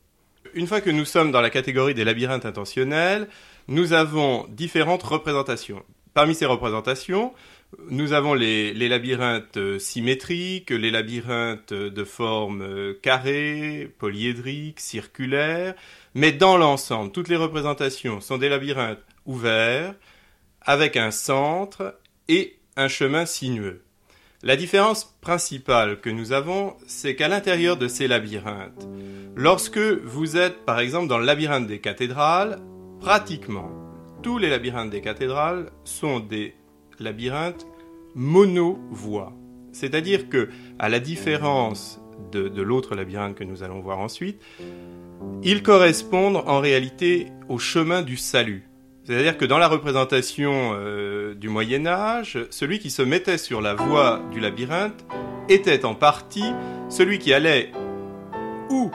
Une 0.54 0.66
fois 0.66 0.80
que 0.80 0.90
nous 0.90 1.04
sommes 1.04 1.30
dans 1.30 1.40
la 1.40 1.50
catégorie 1.50 1.94
des 1.94 2.04
labyrinthes 2.04 2.46
intentionnels, 2.46 3.28
nous 3.68 3.92
avons 3.92 4.46
différentes 4.48 5.02
représentations. 5.02 5.82
Parmi 6.14 6.34
ces 6.34 6.46
représentations, 6.46 7.34
nous 7.90 8.12
avons 8.12 8.34
les, 8.34 8.72
labyrinthes 8.72 9.78
symétriques, 9.78 10.70
les 10.70 10.90
labyrinthes 10.90 11.74
de 11.74 12.04
forme 12.04 12.62
euh, 12.62 12.98
carrée, 13.02 13.92
polyédrique, 13.98 14.80
circulaire, 14.80 15.74
mais 16.14 16.32
dans 16.32 16.56
l'ensemble, 16.56 17.12
toutes 17.12 17.28
les 17.28 17.36
représentations 17.36 18.20
sont 18.20 18.38
des 18.38 18.48
labyrinthes 18.48 19.04
ouverts, 19.26 19.94
avec 20.62 20.96
un 20.96 21.10
centre 21.10 21.98
et 22.28 22.58
un 22.76 22.88
chemin 22.88 23.26
sinueux. 23.26 23.83
La 24.44 24.56
différence 24.56 25.16
principale 25.22 26.02
que 26.02 26.10
nous 26.10 26.32
avons, 26.32 26.74
c'est 26.86 27.16
qu'à 27.16 27.28
l'intérieur 27.28 27.78
de 27.78 27.88
ces 27.88 28.06
labyrinthes, 28.06 28.86
lorsque 29.34 29.78
vous 29.78 30.36
êtes 30.36 30.66
par 30.66 30.80
exemple 30.80 31.08
dans 31.08 31.16
le 31.16 31.24
labyrinthe 31.24 31.66
des 31.66 31.80
cathédrales, 31.80 32.60
pratiquement 33.00 33.70
tous 34.22 34.36
les 34.36 34.50
labyrinthes 34.50 34.90
des 34.90 35.00
cathédrales 35.00 35.70
sont 35.84 36.20
des 36.20 36.54
labyrinthes 37.00 37.66
mono-voix. 38.14 39.32
C'est-à-dire 39.72 40.28
que, 40.28 40.50
à 40.78 40.90
la 40.90 41.00
différence 41.00 42.02
de 42.30 42.60
l'autre 42.60 42.94
labyrinthe 42.94 43.36
que 43.36 43.44
nous 43.44 43.62
allons 43.62 43.80
voir 43.80 43.98
ensuite, 43.98 44.42
ils 45.42 45.62
correspondent 45.62 46.42
en 46.46 46.60
réalité 46.60 47.28
au 47.48 47.56
chemin 47.56 48.02
du 48.02 48.18
salut. 48.18 48.68
C'est-à-dire 49.04 49.36
que 49.36 49.44
dans 49.44 49.58
la 49.58 49.68
représentation 49.68 50.72
euh, 50.74 51.34
du 51.34 51.50
Moyen 51.50 51.86
Âge, 51.86 52.38
celui 52.48 52.78
qui 52.78 52.90
se 52.90 53.02
mettait 53.02 53.36
sur 53.36 53.60
la 53.60 53.74
voie 53.74 54.20
du 54.32 54.40
labyrinthe 54.40 55.04
était 55.50 55.84
en 55.84 55.94
partie 55.94 56.52
celui 56.88 57.18
qui 57.18 57.34
allait 57.34 57.70
ou 58.70 58.90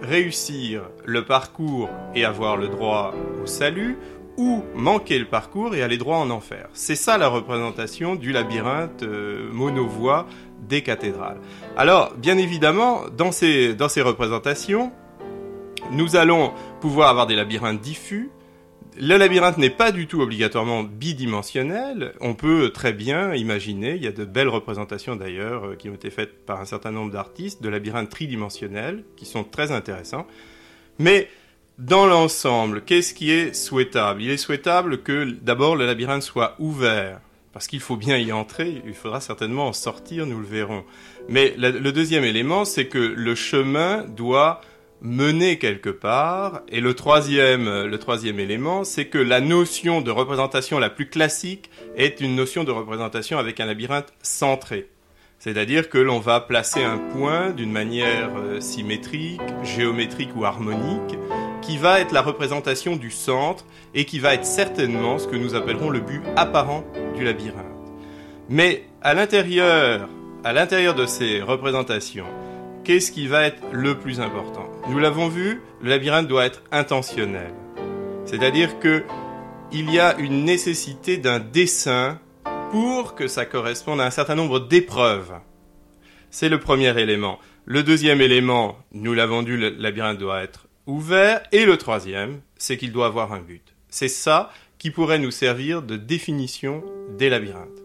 réussir 0.00 0.82
le 1.04 1.24
parcours 1.24 1.88
et 2.14 2.24
avoir 2.24 2.56
le 2.56 2.68
droit 2.68 3.14
au 3.40 3.46
salut, 3.46 3.98
ou 4.36 4.64
manquer 4.74 5.18
le 5.18 5.26
parcours 5.26 5.74
et 5.74 5.82
aller 5.82 5.98
droit 5.98 6.16
en 6.16 6.30
enfer. 6.30 6.68
C'est 6.72 6.96
ça 6.96 7.18
la 7.18 7.28
représentation 7.28 8.16
du 8.16 8.32
labyrinthe 8.32 9.04
euh, 9.04 9.48
monovoie 9.52 10.26
des 10.68 10.82
cathédrales. 10.82 11.38
Alors, 11.76 12.14
bien 12.16 12.38
évidemment, 12.38 13.02
dans 13.16 13.30
ces, 13.30 13.74
dans 13.74 13.88
ces 13.88 14.02
représentations, 14.02 14.90
nous 15.90 16.16
allons 16.16 16.52
pouvoir 16.80 17.10
avoir 17.10 17.26
des 17.26 17.36
labyrinthes 17.36 17.80
diffus, 17.80 18.30
le 18.98 19.16
labyrinthe 19.16 19.58
n'est 19.58 19.70
pas 19.70 19.92
du 19.92 20.06
tout 20.06 20.20
obligatoirement 20.20 20.82
bidimensionnel. 20.82 22.12
On 22.20 22.34
peut 22.34 22.70
très 22.70 22.92
bien 22.92 23.34
imaginer, 23.34 23.94
il 23.94 24.02
y 24.02 24.06
a 24.06 24.12
de 24.12 24.24
belles 24.24 24.48
représentations 24.48 25.16
d'ailleurs 25.16 25.64
euh, 25.64 25.74
qui 25.76 25.88
ont 25.88 25.94
été 25.94 26.10
faites 26.10 26.44
par 26.44 26.60
un 26.60 26.64
certain 26.64 26.90
nombre 26.90 27.10
d'artistes, 27.10 27.62
de 27.62 27.68
labyrinthes 27.68 28.10
tridimensionnels 28.10 29.04
qui 29.16 29.24
sont 29.24 29.44
très 29.44 29.72
intéressants. 29.72 30.26
Mais 30.98 31.28
dans 31.78 32.06
l'ensemble, 32.06 32.82
qu'est-ce 32.82 33.14
qui 33.14 33.30
est 33.30 33.54
souhaitable? 33.54 34.22
Il 34.22 34.30
est 34.30 34.36
souhaitable 34.36 35.02
que 35.02 35.30
d'abord 35.40 35.74
le 35.74 35.86
labyrinthe 35.86 36.22
soit 36.22 36.54
ouvert, 36.58 37.20
parce 37.52 37.66
qu'il 37.66 37.80
faut 37.80 37.96
bien 37.96 38.18
y 38.18 38.30
entrer, 38.30 38.82
il 38.86 38.94
faudra 38.94 39.20
certainement 39.20 39.68
en 39.68 39.72
sortir, 39.72 40.26
nous 40.26 40.38
le 40.38 40.46
verrons. 40.46 40.84
Mais 41.28 41.54
le 41.56 41.90
deuxième 41.92 42.24
élément, 42.24 42.64
c'est 42.64 42.86
que 42.86 42.98
le 42.98 43.34
chemin 43.34 44.04
doit 44.04 44.60
mener 45.02 45.58
quelque 45.58 45.90
part. 45.90 46.62
Et 46.68 46.80
le 46.80 46.94
troisième, 46.94 47.86
le 47.86 47.98
troisième 47.98 48.40
élément, 48.40 48.84
c'est 48.84 49.06
que 49.06 49.18
la 49.18 49.40
notion 49.40 50.00
de 50.00 50.10
représentation 50.10 50.78
la 50.78 50.90
plus 50.90 51.08
classique 51.08 51.70
est 51.96 52.20
une 52.20 52.36
notion 52.36 52.64
de 52.64 52.70
représentation 52.70 53.38
avec 53.38 53.60
un 53.60 53.66
labyrinthe 53.66 54.12
centré. 54.22 54.88
C'est-à-dire 55.44 55.88
que 55.88 55.98
l'on 55.98 56.20
va 56.20 56.40
placer 56.40 56.84
un 56.84 56.98
point 56.98 57.50
d'une 57.50 57.72
manière 57.72 58.30
euh, 58.36 58.60
symétrique, 58.60 59.40
géométrique 59.64 60.30
ou 60.36 60.44
harmonique, 60.44 61.18
qui 61.62 61.78
va 61.78 61.98
être 61.98 62.12
la 62.12 62.22
représentation 62.22 62.94
du 62.94 63.10
centre 63.10 63.64
et 63.92 64.04
qui 64.04 64.20
va 64.20 64.34
être 64.34 64.44
certainement 64.44 65.18
ce 65.18 65.26
que 65.26 65.34
nous 65.34 65.56
appellerons 65.56 65.90
le 65.90 65.98
but 65.98 66.22
apparent 66.36 66.84
du 67.16 67.24
labyrinthe. 67.24 67.66
Mais 68.48 68.84
à 69.00 69.14
l'intérieur, 69.14 70.08
à 70.44 70.52
l'intérieur 70.52 70.94
de 70.94 71.06
ces 71.06 71.42
représentations, 71.42 72.26
qu'est-ce 72.84 73.12
qui 73.12 73.26
va 73.26 73.44
être 73.44 73.62
le 73.72 73.98
plus 73.98 74.20
important? 74.20 74.70
Nous 74.88 74.98
l'avons 74.98 75.28
vu, 75.28 75.60
le 75.80 75.90
labyrinthe 75.90 76.28
doit 76.28 76.46
être 76.46 76.62
intentionnel. 76.72 77.52
C'est-à-dire 78.24 78.78
que 78.78 79.04
il 79.72 79.90
y 79.90 79.98
a 79.98 80.18
une 80.18 80.44
nécessité 80.44 81.16
d'un 81.16 81.40
dessin 81.40 82.18
pour 82.70 83.14
que 83.14 83.26
ça 83.26 83.46
corresponde 83.46 84.00
à 84.00 84.04
un 84.04 84.10
certain 84.10 84.34
nombre 84.34 84.60
d'épreuves. 84.60 85.32
C'est 86.30 86.48
le 86.48 86.60
premier 86.60 86.98
élément. 86.98 87.38
Le 87.64 87.82
deuxième 87.82 88.20
élément, 88.20 88.76
nous 88.92 89.14
l'avons 89.14 89.42
vu, 89.42 89.56
le 89.56 89.70
labyrinthe 89.70 90.18
doit 90.18 90.42
être 90.42 90.66
ouvert. 90.86 91.42
Et 91.52 91.64
le 91.64 91.76
troisième, 91.76 92.40
c'est 92.58 92.76
qu'il 92.76 92.92
doit 92.92 93.06
avoir 93.06 93.32
un 93.32 93.40
but. 93.40 93.74
C'est 93.88 94.08
ça 94.08 94.50
qui 94.78 94.90
pourrait 94.90 95.18
nous 95.18 95.30
servir 95.30 95.82
de 95.82 95.96
définition 95.96 96.82
des 97.16 97.28
labyrinthes. 97.28 97.81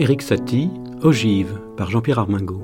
Éric 0.00 0.22
Satie, 0.22 0.70
Ogive, 1.02 1.60
par 1.76 1.90
Jean-Pierre 1.90 2.20
Armingot. 2.20 2.62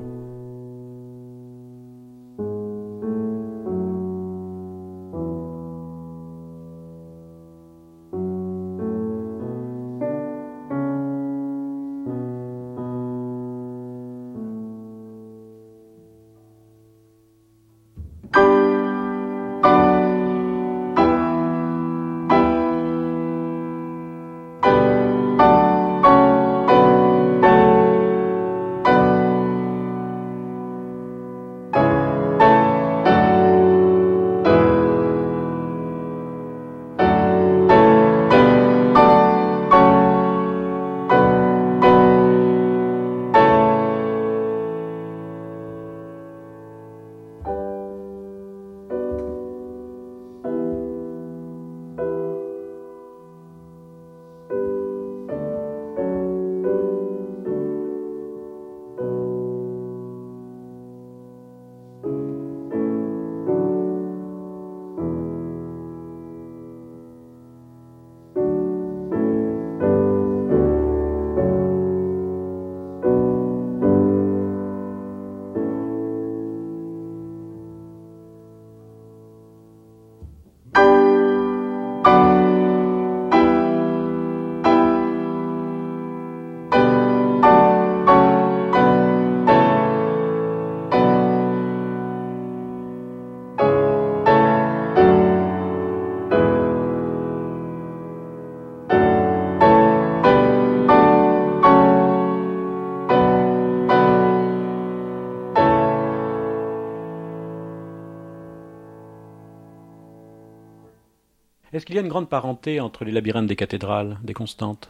Est-ce 111.77 111.85
qu'il 111.85 111.93
y 111.93 111.99
a 111.99 112.01
une 112.01 112.07
grande 112.07 112.27
parenté 112.27 112.79
entre 112.79 113.05
les 113.05 113.11
labyrinthes 113.11 113.45
des 113.45 113.55
cathédrales, 113.55 114.17
des 114.23 114.33
constantes? 114.33 114.89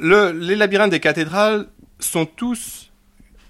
Les 0.00 0.54
labyrinthes 0.54 0.90
des 0.90 1.00
cathédrales 1.00 1.66
sont 1.98 2.26
tous 2.26 2.90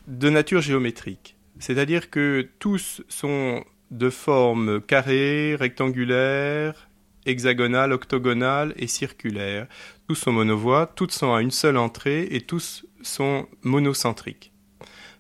de 0.06 0.30
nature 0.30 0.60
géométrique. 0.60 1.34
C'est-à-dire 1.58 2.10
que 2.10 2.48
tous 2.60 3.02
sont 3.08 3.64
de 3.90 4.08
forme 4.08 4.80
carrée, 4.80 5.56
rectangulaire, 5.56 6.88
hexagonale, 7.26 7.92
octogonale 7.92 8.72
et 8.76 8.86
circulaire. 8.86 9.66
Tous 10.06 10.14
sont 10.14 10.30
monovoies, 10.30 10.86
toutes 10.94 11.10
sont 11.10 11.34
à 11.34 11.42
une 11.42 11.50
seule 11.50 11.76
entrée 11.76 12.28
et 12.30 12.40
tous 12.40 12.86
sont 13.02 13.48
monocentriques. 13.62 14.52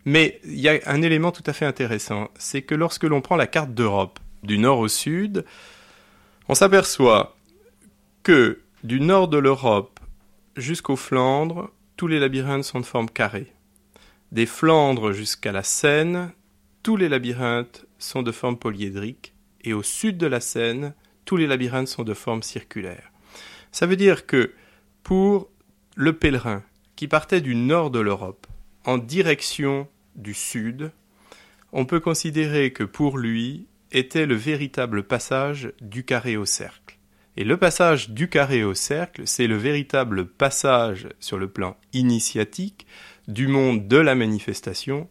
Mais 0.04 0.40
il 0.44 0.60
y 0.60 0.68
a 0.68 0.78
un 0.86 1.02
élément 1.02 1.32
tout 1.32 1.42
à 1.46 1.52
fait 1.52 1.66
intéressant, 1.66 2.28
c'est 2.38 2.62
que 2.62 2.76
lorsque 2.76 3.02
l'on 3.02 3.22
prend 3.22 3.34
la 3.34 3.48
carte 3.48 3.74
d'Europe, 3.74 4.20
du 4.44 4.58
nord 4.58 4.78
au 4.78 4.86
sud, 4.86 5.44
on 6.48 6.54
s'aperçoit 6.54 7.36
que 8.22 8.60
du 8.82 9.00
nord 9.00 9.28
de 9.28 9.38
l'Europe 9.38 10.00
jusqu'aux 10.56 10.96
Flandres, 10.96 11.70
tous 11.96 12.06
les 12.06 12.18
labyrinthes 12.18 12.64
sont 12.64 12.80
de 12.80 12.86
forme 12.86 13.10
carrée. 13.10 13.52
Des 14.32 14.46
Flandres 14.46 15.12
jusqu'à 15.12 15.52
la 15.52 15.62
Seine, 15.62 16.32
tous 16.82 16.96
les 16.96 17.08
labyrinthes 17.08 17.86
sont 17.98 18.22
de 18.22 18.32
forme 18.32 18.58
polyédrique, 18.58 19.34
et 19.62 19.72
au 19.72 19.82
sud 19.82 20.16
de 20.16 20.26
la 20.26 20.40
Seine, 20.40 20.94
tous 21.24 21.36
les 21.36 21.46
labyrinthes 21.46 21.88
sont 21.88 22.04
de 22.04 22.14
forme 22.14 22.42
circulaire. 22.42 23.12
Ça 23.70 23.86
veut 23.86 23.96
dire 23.96 24.26
que 24.26 24.54
pour 25.02 25.50
le 25.96 26.14
pèlerin 26.14 26.62
qui 26.96 27.08
partait 27.08 27.40
du 27.40 27.54
nord 27.54 27.90
de 27.90 28.00
l'Europe 28.00 28.46
en 28.84 28.96
direction 28.96 29.86
du 30.16 30.34
sud, 30.34 30.92
on 31.72 31.84
peut 31.84 32.00
considérer 32.00 32.72
que 32.72 32.84
pour 32.84 33.18
lui, 33.18 33.66
était 33.92 34.26
le 34.26 34.34
véritable 34.34 35.02
passage 35.02 35.72
du 35.80 36.04
carré 36.04 36.36
au 36.36 36.44
cercle. 36.44 36.98
Et 37.36 37.44
le 37.44 37.56
passage 37.56 38.10
du 38.10 38.28
carré 38.28 38.64
au 38.64 38.74
cercle, 38.74 39.22
c'est 39.24 39.46
le 39.46 39.56
véritable 39.56 40.26
passage 40.26 41.08
sur 41.20 41.38
le 41.38 41.48
plan 41.48 41.76
initiatique 41.92 42.86
du 43.28 43.46
monde 43.46 43.86
de 43.86 43.96
la 43.96 44.14
manifestation 44.14 45.08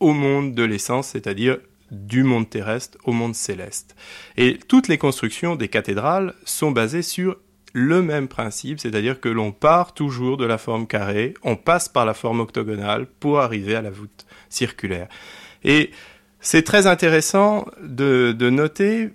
au 0.00 0.12
monde 0.12 0.54
de 0.54 0.62
l'essence, 0.62 1.08
c'est-à-dire 1.08 1.58
du 1.90 2.22
monde 2.22 2.50
terrestre 2.50 2.98
au 3.04 3.12
monde 3.12 3.34
céleste. 3.34 3.96
Et 4.36 4.58
toutes 4.68 4.88
les 4.88 4.98
constructions 4.98 5.56
des 5.56 5.68
cathédrales 5.68 6.34
sont 6.44 6.70
basées 6.70 7.02
sur 7.02 7.36
le 7.72 8.02
même 8.02 8.28
principe, 8.28 8.78
c'est-à-dire 8.78 9.20
que 9.20 9.28
l'on 9.28 9.50
part 9.50 9.94
toujours 9.94 10.36
de 10.36 10.44
la 10.44 10.58
forme 10.58 10.86
carrée, 10.86 11.34
on 11.42 11.56
passe 11.56 11.88
par 11.88 12.04
la 12.04 12.14
forme 12.14 12.40
octogonale 12.40 13.06
pour 13.06 13.40
arriver 13.40 13.74
à 13.74 13.82
la 13.82 13.90
voûte 13.90 14.26
circulaire. 14.48 15.08
Et 15.64 15.90
c'est 16.44 16.62
très 16.62 16.86
intéressant 16.86 17.64
de, 17.82 18.36
noter, 18.50 19.08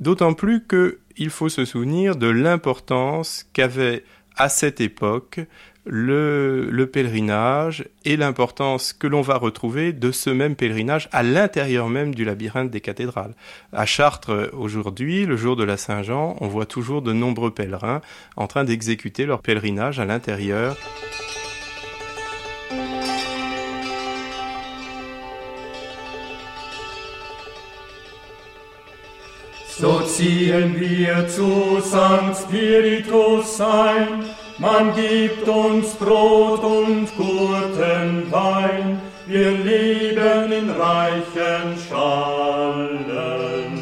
d'autant 0.00 0.34
plus 0.34 0.66
qu'il 0.66 1.30
faut 1.30 1.48
se 1.48 1.64
souvenir 1.64 2.14
de 2.14 2.28
l'importance 2.28 3.46
qu'avait 3.54 4.04
à 4.36 4.50
cette 4.50 4.82
époque 4.82 5.40
le, 5.86 6.84
pèlerinage 6.92 7.86
et 8.04 8.18
l'importance 8.18 8.92
que 8.92 9.06
l'on 9.06 9.22
va 9.22 9.38
retrouver 9.38 9.94
de 9.94 10.12
ce 10.12 10.28
même 10.28 10.56
pèlerinage 10.56 11.08
à 11.10 11.22
l'intérieur 11.22 11.88
même 11.88 12.14
du 12.14 12.26
labyrinthe 12.26 12.70
des 12.70 12.82
cathédrales. 12.82 13.34
À 13.72 13.86
Chartres, 13.86 14.50
aujourd'hui, 14.52 15.24
le 15.24 15.38
jour 15.38 15.56
de 15.56 15.64
la 15.64 15.78
Saint-Jean, 15.78 16.36
on 16.42 16.48
voit 16.48 16.66
toujours 16.66 17.00
de 17.00 17.14
nombreux 17.14 17.50
pèlerins 17.50 18.02
en 18.36 18.46
train 18.46 18.64
d'exécuter 18.64 19.24
leur 19.24 19.40
pèlerinage 19.40 20.00
à 20.00 20.04
l'intérieur. 20.04 20.76
So 29.80 30.00
ziehen 30.00 30.80
wir 30.80 31.28
zu 31.28 31.80
Spiritus 32.34 33.58
Man 34.58 34.92
gibt 34.96 35.48
uns 35.48 35.94
Brot 35.94 36.64
und 36.64 37.06
guten 37.16 38.32
Wein, 38.32 39.00
wir 39.28 39.52
leben 39.52 40.50
in 40.50 40.70
reichen 40.70 41.78
Schallen. 41.88 43.80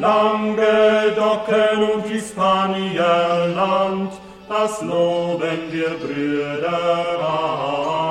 Languedocken 0.00 1.84
und 1.94 2.04
Hispanierland, 2.08 4.10
das 4.48 4.82
loben 4.82 5.70
wir 5.70 5.90
Brüder 6.02 7.04
allen. 7.22 8.07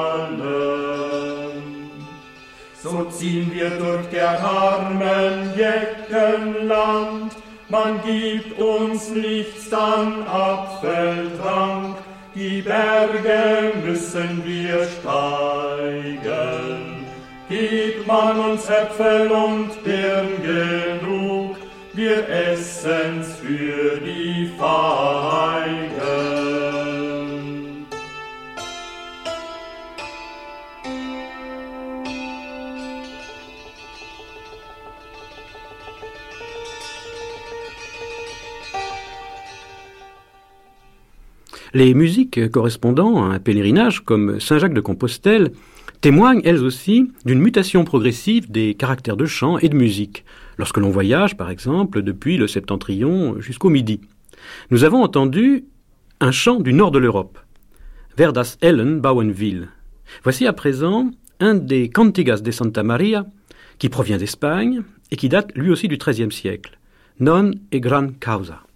Ziehen 3.17 3.51
wir 3.53 3.69
durch 3.71 4.07
der 4.09 4.39
armen 4.39 5.53
Jeckenland, 5.57 7.33
man 7.69 8.01
gibt 8.03 8.57
uns 8.59 9.09
nichts, 9.09 9.69
dann 9.69 10.25
Apfeltrank, 10.27 11.97
die 12.35 12.61
Berge 12.61 13.73
müssen 13.83 14.43
wir 14.45 14.87
steigen. 14.99 16.27
Gibt 17.49 18.07
man 18.07 18.39
uns 18.39 18.69
Äpfel 18.69 19.31
und 19.31 19.83
Birn 19.83 20.41
genug, 20.43 21.57
wir 21.93 22.29
essen's 22.29 23.37
für 23.37 23.99
die 23.99 24.51
Feigen. 24.59 26.36
Les 41.77 41.93
musiques 41.93 42.49
correspondant 42.49 43.21
à 43.21 43.35
un 43.35 43.39
pèlerinage 43.39 43.99
comme 44.03 44.39
Saint-Jacques 44.39 44.73
de 44.73 44.81
Compostelle 44.81 45.51
témoignent 46.01 46.41
elles 46.43 46.63
aussi 46.63 47.11
d'une 47.23 47.37
mutation 47.37 47.83
progressive 47.83 48.49
des 48.49 48.73
caractères 48.73 49.15
de 49.15 49.27
chant 49.27 49.59
et 49.59 49.69
de 49.69 49.75
musique, 49.75 50.25
lorsque 50.57 50.79
l'on 50.79 50.89
voyage 50.89 51.37
par 51.37 51.51
exemple 51.51 52.01
depuis 52.01 52.37
le 52.37 52.47
septentrion 52.47 53.39
jusqu'au 53.39 53.69
midi. 53.69 54.01
Nous 54.71 54.85
avons 54.85 55.03
entendu 55.03 55.65
un 56.19 56.31
chant 56.31 56.61
du 56.61 56.73
nord 56.73 56.89
de 56.89 56.97
l'Europe, 56.97 57.37
vers 58.17 58.33
das 58.33 58.57
Ellen 58.61 58.99
Bauenville. 58.99 59.67
Voici 60.23 60.47
à 60.47 60.53
présent 60.53 61.11
un 61.39 61.53
des 61.53 61.89
Cantigas 61.89 62.41
de 62.41 62.49
Santa 62.49 62.81
Maria 62.81 63.27
qui 63.77 63.89
provient 63.89 64.17
d'Espagne 64.17 64.81
et 65.11 65.15
qui 65.15 65.29
date 65.29 65.51
lui 65.53 65.69
aussi 65.69 65.87
du 65.87 65.97
XIIIe 65.97 66.31
siècle. 66.31 66.79
Non 67.19 67.51
e 67.71 67.77
gran 67.77 68.13
causa. 68.19 68.66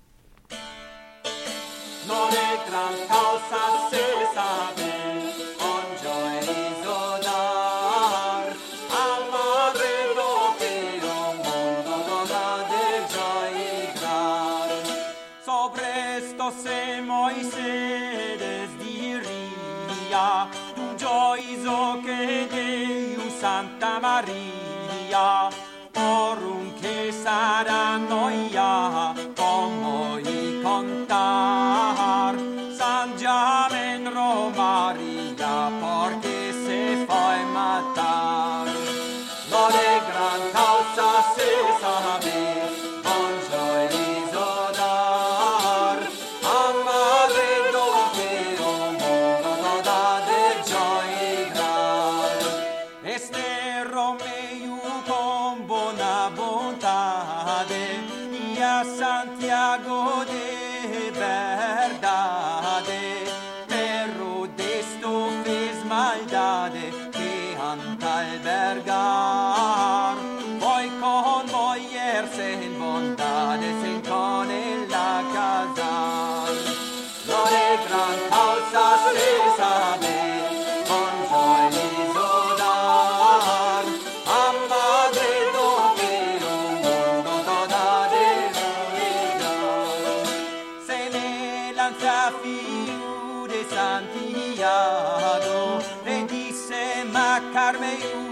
Carmen 97.50 98.31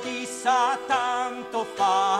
di 0.00 0.24
sa 0.24 0.78
tanto 0.86 1.64
fa. 1.74 2.11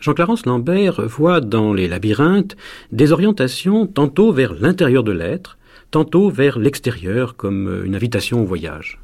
Jean-Clarence 0.00 0.46
Lambert 0.46 1.02
voit 1.06 1.40
dans 1.40 1.74
les 1.74 1.86
labyrinthes 1.86 2.56
des 2.90 3.12
orientations 3.12 3.86
tantôt 3.86 4.32
vers 4.32 4.54
l'intérieur 4.54 5.04
de 5.04 5.12
l'être, 5.12 5.58
tantôt 5.90 6.30
vers 6.30 6.58
l'extérieur 6.58 7.36
comme 7.36 7.84
une 7.84 7.94
invitation 7.94 8.42
au 8.42 8.46
voyage. 8.46 8.98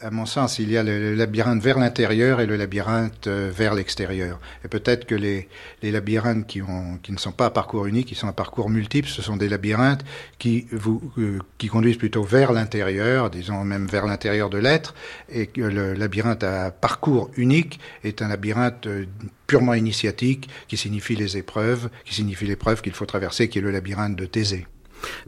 À 0.00 0.10
mon 0.10 0.26
sens, 0.26 0.58
il 0.58 0.68
y 0.68 0.76
a 0.76 0.82
le, 0.82 1.14
labyrinthe 1.14 1.62
vers 1.62 1.78
l'intérieur 1.78 2.40
et 2.40 2.46
le 2.46 2.56
labyrinthe 2.56 3.28
euh, 3.28 3.52
vers 3.54 3.72
l'extérieur. 3.72 4.40
Et 4.64 4.68
peut-être 4.68 5.06
que 5.06 5.14
les, 5.14 5.48
les 5.80 5.92
labyrinthes 5.92 6.44
qui, 6.48 6.60
ont, 6.60 6.98
qui 7.04 7.12
ne 7.12 7.18
sont 7.18 7.30
pas 7.30 7.46
à 7.46 7.50
parcours 7.50 7.86
unique, 7.86 8.08
qui 8.08 8.16
sont 8.16 8.26
à 8.26 8.32
parcours 8.32 8.68
multiples, 8.68 9.08
ce 9.08 9.22
sont 9.22 9.36
des 9.36 9.48
labyrinthes 9.48 10.04
qui, 10.40 10.66
vous, 10.72 11.12
euh, 11.18 11.38
qui 11.58 11.68
conduisent 11.68 11.98
plutôt 11.98 12.24
vers 12.24 12.50
l'intérieur, 12.52 13.30
disons 13.30 13.62
même 13.62 13.86
vers 13.86 14.06
l'intérieur 14.06 14.50
de 14.50 14.58
l'être, 14.58 14.92
et 15.28 15.46
que 15.46 15.60
le 15.60 15.94
labyrinthe 15.94 16.42
à 16.42 16.72
parcours 16.72 17.30
unique 17.36 17.78
est 18.02 18.22
un 18.22 18.28
labyrinthe 18.28 18.88
euh, 18.88 19.04
purement 19.46 19.74
initiatique, 19.74 20.48
qui 20.66 20.76
signifie 20.76 21.14
les 21.14 21.36
épreuves, 21.36 21.90
qui 22.04 22.14
signifie 22.14 22.46
l'épreuve 22.46 22.82
qu'il 22.82 22.92
faut 22.92 23.06
traverser, 23.06 23.48
qui 23.48 23.60
est 23.60 23.62
le 23.62 23.70
labyrinthe 23.70 24.16
de 24.16 24.26
Thésée. 24.26 24.66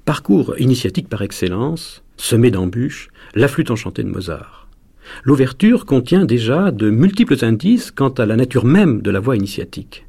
Parcours 0.04 0.58
initiatique 0.58 1.08
par 1.08 1.22
excellence, 1.22 2.02
semé 2.16 2.50
d'embûches, 2.50 3.10
la 3.34 3.48
flûte 3.48 3.70
enchantée 3.70 4.02
de 4.02 4.08
Mozart. 4.08 4.68
L'ouverture 5.24 5.86
contient 5.86 6.24
déjà 6.24 6.70
de 6.70 6.90
multiples 6.90 7.42
indices 7.44 7.90
quant 7.90 8.10
à 8.10 8.26
la 8.26 8.36
nature 8.36 8.64
même 8.64 9.02
de 9.02 9.10
la 9.10 9.20
voie 9.20 9.36
initiatique. 9.36 10.06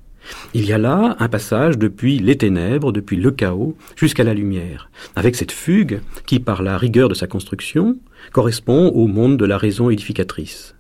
Il 0.54 0.66
y 0.66 0.74
a 0.74 0.78
là 0.78 1.16
un 1.20 1.28
passage 1.28 1.78
depuis 1.78 2.20
les 2.20 2.38
ténèbres, 2.38 2.92
depuis 2.92 3.18
le 3.18 3.32
chaos, 3.32 3.76
jusqu'à 3.96 4.24
la 4.24 4.34
lumière, 4.34 4.92
avec 5.16 5.36
cette 5.36 5.52
fugue 5.52 6.02
qui, 6.26 6.40
par 6.40 6.62
la 6.62 6.78
rigueur 6.78 7.10
de 7.10 7.14
sa 7.14 7.28
construction, 7.28 7.98
correspond 8.32 8.90
au 8.90 9.08
monde 9.08 9.38
de 9.38 9.46
la 9.46 9.58
raison 9.58 9.90
édificatrice. 9.90 10.76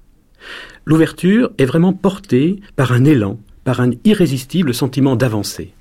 L'ouverture 0.85 1.51
est 1.57 1.65
vraiment 1.65 1.93
portée 1.93 2.59
par 2.75 2.91
un 2.91 3.05
élan, 3.05 3.39
par 3.63 3.81
un 3.81 3.91
irrésistible 4.03 4.73
sentiment 4.73 5.15
d'avancée. 5.15 5.73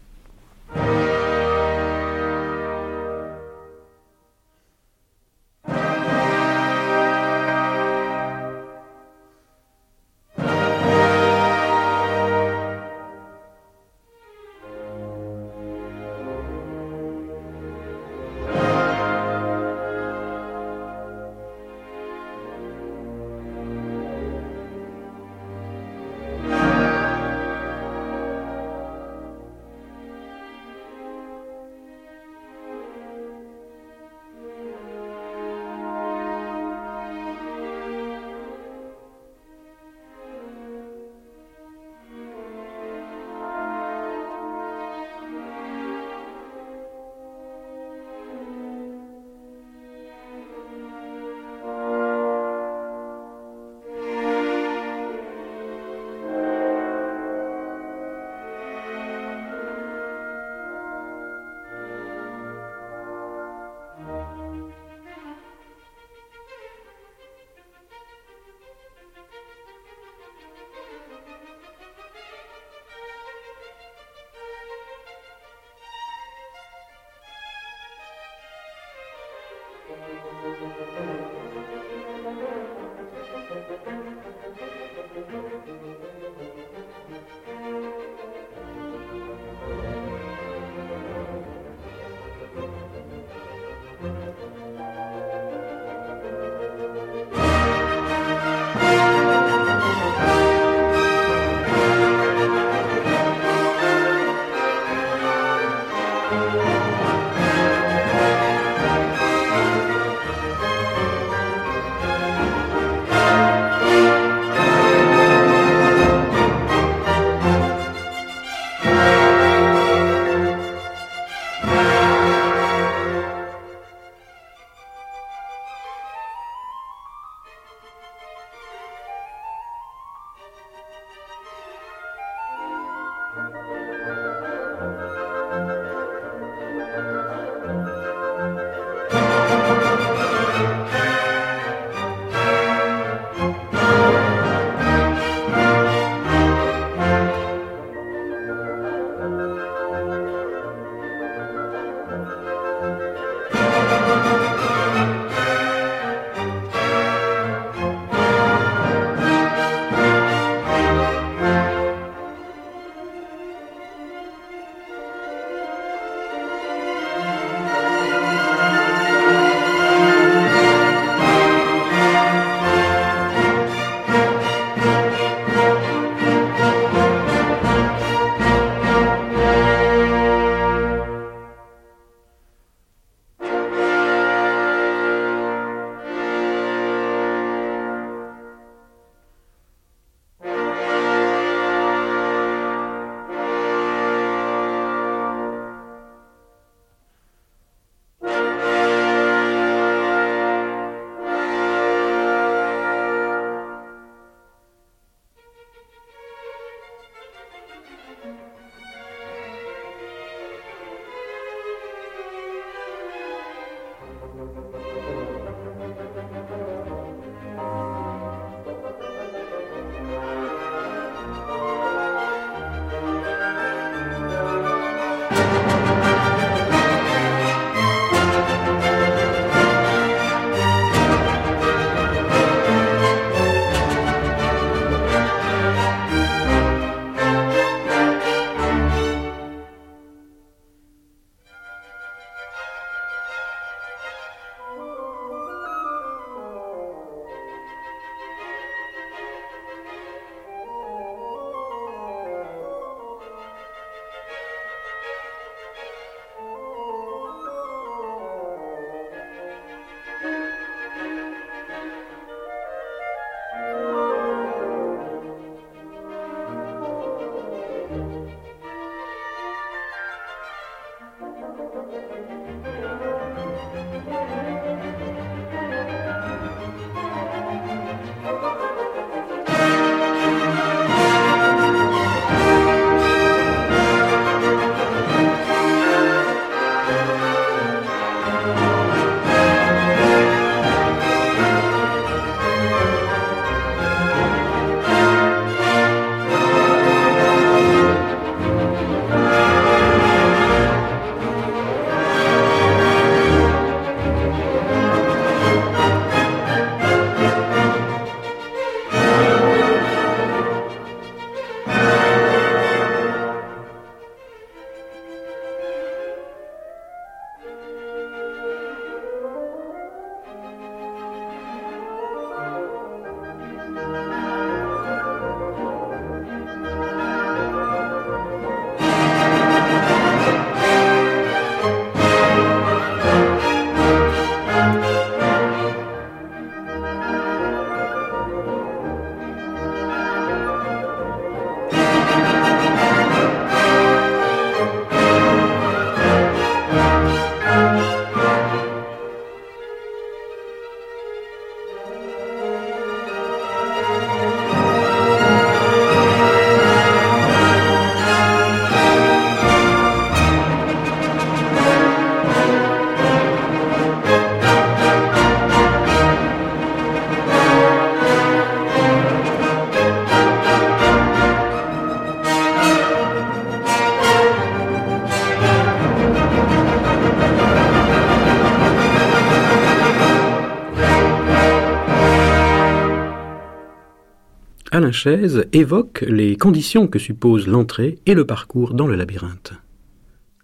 Évoque 385.52 386.02
les 386.02 386.36
conditions 386.36 386.86
que 386.86 386.98
suppose 386.98 387.46
l'entrée 387.46 387.98
et 388.06 388.14
le 388.14 388.26
parcours 388.26 388.74
dans 388.74 388.86
le 388.86 388.96
labyrinthe. 388.96 389.52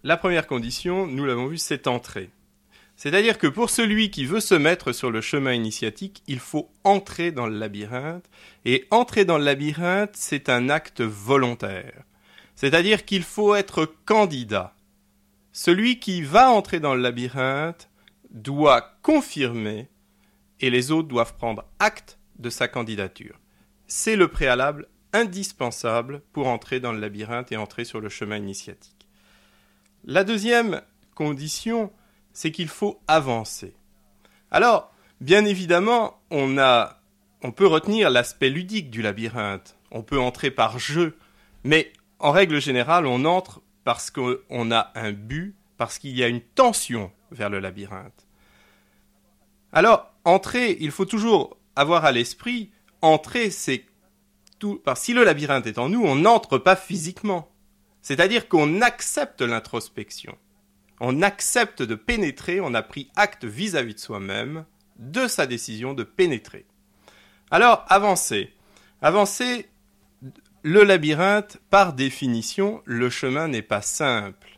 La 0.03 0.17
première 0.17 0.47
condition, 0.47 1.07
nous 1.07 1.25
l'avons 1.25 1.47
vu, 1.47 1.57
c'est 1.57 1.87
entrer. 1.87 2.29
C'est-à-dire 2.95 3.37
que 3.37 3.47
pour 3.47 3.69
celui 3.69 4.09
qui 4.09 4.25
veut 4.25 4.39
se 4.39 4.55
mettre 4.55 4.93
sur 4.93 5.11
le 5.11 5.19
chemin 5.19 5.53
initiatique, 5.53 6.23
il 6.27 6.39
faut 6.39 6.69
entrer 6.83 7.31
dans 7.31 7.47
le 7.47 7.57
labyrinthe. 7.57 8.29
Et 8.63 8.85
entrer 8.89 9.25
dans 9.25 9.37
le 9.37 9.43
labyrinthe, 9.43 10.13
c'est 10.13 10.47
un 10.49 10.69
acte 10.69 11.01
volontaire. 11.01 12.03
C'est-à-dire 12.55 13.03
qu'il 13.03 13.23
faut 13.23 13.55
être 13.55 13.91
candidat. 14.05 14.73
celui 15.51 15.99
qui 15.99 16.21
va 16.21 16.51
entrer 16.51 16.79
dans 16.81 16.95
le 16.95 17.01
labyrinthe 17.01 17.89
doit 18.29 18.97
confirmer 19.01 19.87
et 20.59 20.69
les 20.69 20.91
autres 20.91 21.07
doivent 21.07 21.35
prendre 21.35 21.63
acte 21.79 22.19
de 22.39 22.49
sa 22.49 22.67
candidature. 22.67 23.39
C'est 23.87 24.15
le 24.15 24.27
préalable 24.27 24.87
indispensable 25.13 26.21
pour 26.33 26.47
entrer 26.47 26.79
dans 26.79 26.91
le 26.91 26.99
labyrinthe 26.99 27.51
et 27.51 27.57
entrer 27.57 27.85
sur 27.85 28.01
le 28.01 28.09
chemin 28.09 28.37
initiatique. 28.37 29.07
La 30.03 30.23
deuxième 30.23 30.81
condition, 31.15 31.91
c'est 32.33 32.51
qu'il 32.51 32.67
faut 32.67 32.99
avancer. 33.07 33.75
Alors, 34.51 34.93
bien 35.21 35.45
évidemment, 35.45 36.19
on, 36.29 36.55
peut 37.55 37.67
retenir 37.67 38.09
l'aspect 38.09 38.49
ludique 38.49 38.89
du 38.89 39.01
labyrinthe, 39.01 39.77
on 39.91 40.03
peut 40.03 40.19
entrer 40.19 40.51
par 40.51 40.77
jeu, 40.77 41.17
mais 41.63 41.91
en 42.19 42.31
règle 42.31 42.59
générale, 42.59 43.05
on 43.05 43.25
entre 43.25 43.61
parce 43.83 44.11
qu'on 44.11 44.71
a 44.71 44.91
un 44.95 45.11
but, 45.11 45.55
parce 45.77 45.97
qu'il 45.97 46.15
y 46.17 46.23
a 46.23 46.27
une 46.27 46.41
tension 46.41 47.11
vers 47.31 47.49
le 47.49 47.59
labyrinthe. 47.59 48.27
Alors, 49.71 50.13
entrer, 50.23 50.77
il 50.79 50.91
faut 50.91 51.05
toujours 51.05 51.57
avoir 51.75 52.05
à 52.05 52.11
l'esprit, 52.11 52.71
entrer, 53.05 53.49
c'est 53.49 53.85
tout. 54.59 54.81
Que 54.85 54.91
si 54.95 55.13
le 55.13 55.23
labyrinthe 55.23 55.67
est 55.67 55.77
en 55.77 55.89
nous, 55.89 56.03
on 56.03 56.15
n'entre 56.15 56.57
pas 56.57 56.75
physiquement. 56.75 57.49
C'est-à-dire 58.01 58.47
qu'on 58.47 58.81
accepte 58.81 59.41
l'introspection. 59.41 60.37
On 60.99 61.21
accepte 61.21 61.81
de 61.81 61.95
pénétrer, 61.95 62.61
on 62.61 62.73
a 62.73 62.81
pris 62.81 63.09
acte 63.15 63.45
vis-à-vis 63.45 63.95
de 63.95 63.99
soi-même 63.99 64.65
de 64.97 65.27
sa 65.27 65.45
décision 65.45 65.93
de 65.93 66.03
pénétrer. 66.03 66.65
Alors, 67.51 67.85
avancer. 67.89 68.53
Avancer, 69.01 69.67
le 70.63 70.83
labyrinthe, 70.83 71.57
par 71.69 71.93
définition, 71.93 72.81
le 72.85 73.09
chemin 73.09 73.47
n'est 73.47 73.61
pas 73.61 73.81
simple. 73.81 74.54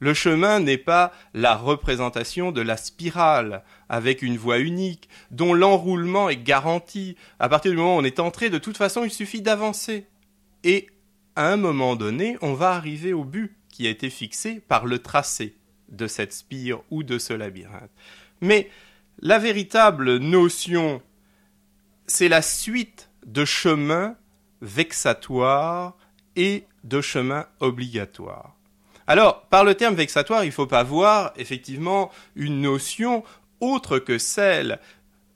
Le 0.00 0.12
chemin 0.12 0.60
n'est 0.60 0.78
pas 0.78 1.12
la 1.32 1.56
représentation 1.56 2.52
de 2.52 2.60
la 2.60 2.76
spirale, 2.76 3.62
avec 3.88 4.22
une 4.22 4.36
voie 4.36 4.58
unique, 4.58 5.08
dont 5.30 5.54
l'enroulement 5.54 6.28
est 6.28 6.42
garanti. 6.42 7.16
À 7.38 7.48
partir 7.48 7.70
du 7.70 7.76
moment 7.76 7.96
où 7.96 8.00
on 8.00 8.04
est 8.04 8.20
entré, 8.20 8.50
de 8.50 8.58
toute 8.58 8.76
façon, 8.76 9.04
il 9.04 9.10
suffit 9.10 9.40
d'avancer. 9.40 10.06
Et 10.64 10.88
à 11.36 11.52
un 11.52 11.56
moment 11.56 11.96
donné, 11.96 12.36
on 12.42 12.54
va 12.54 12.72
arriver 12.72 13.12
au 13.12 13.24
but 13.24 13.56
qui 13.68 13.86
a 13.86 13.90
été 13.90 14.10
fixé 14.10 14.60
par 14.60 14.86
le 14.86 14.98
tracé 14.98 15.56
de 15.88 16.06
cette 16.06 16.32
spire 16.32 16.80
ou 16.90 17.02
de 17.02 17.18
ce 17.18 17.32
labyrinthe. 17.32 17.90
Mais 18.40 18.70
la 19.20 19.38
véritable 19.38 20.18
notion, 20.18 21.02
c'est 22.06 22.28
la 22.28 22.42
suite 22.42 23.10
de 23.26 23.44
chemins 23.44 24.16
vexatoires 24.60 25.96
et 26.36 26.66
de 26.84 27.00
chemins 27.00 27.46
obligatoires. 27.60 28.53
Alors, 29.06 29.42
par 29.42 29.64
le 29.64 29.74
terme 29.74 29.94
vexatoire, 29.94 30.44
il 30.44 30.48
ne 30.48 30.52
faut 30.52 30.66
pas 30.66 30.82
voir 30.82 31.32
effectivement 31.36 32.10
une 32.36 32.62
notion 32.62 33.22
autre 33.60 33.98
que 33.98 34.18
celle 34.18 34.80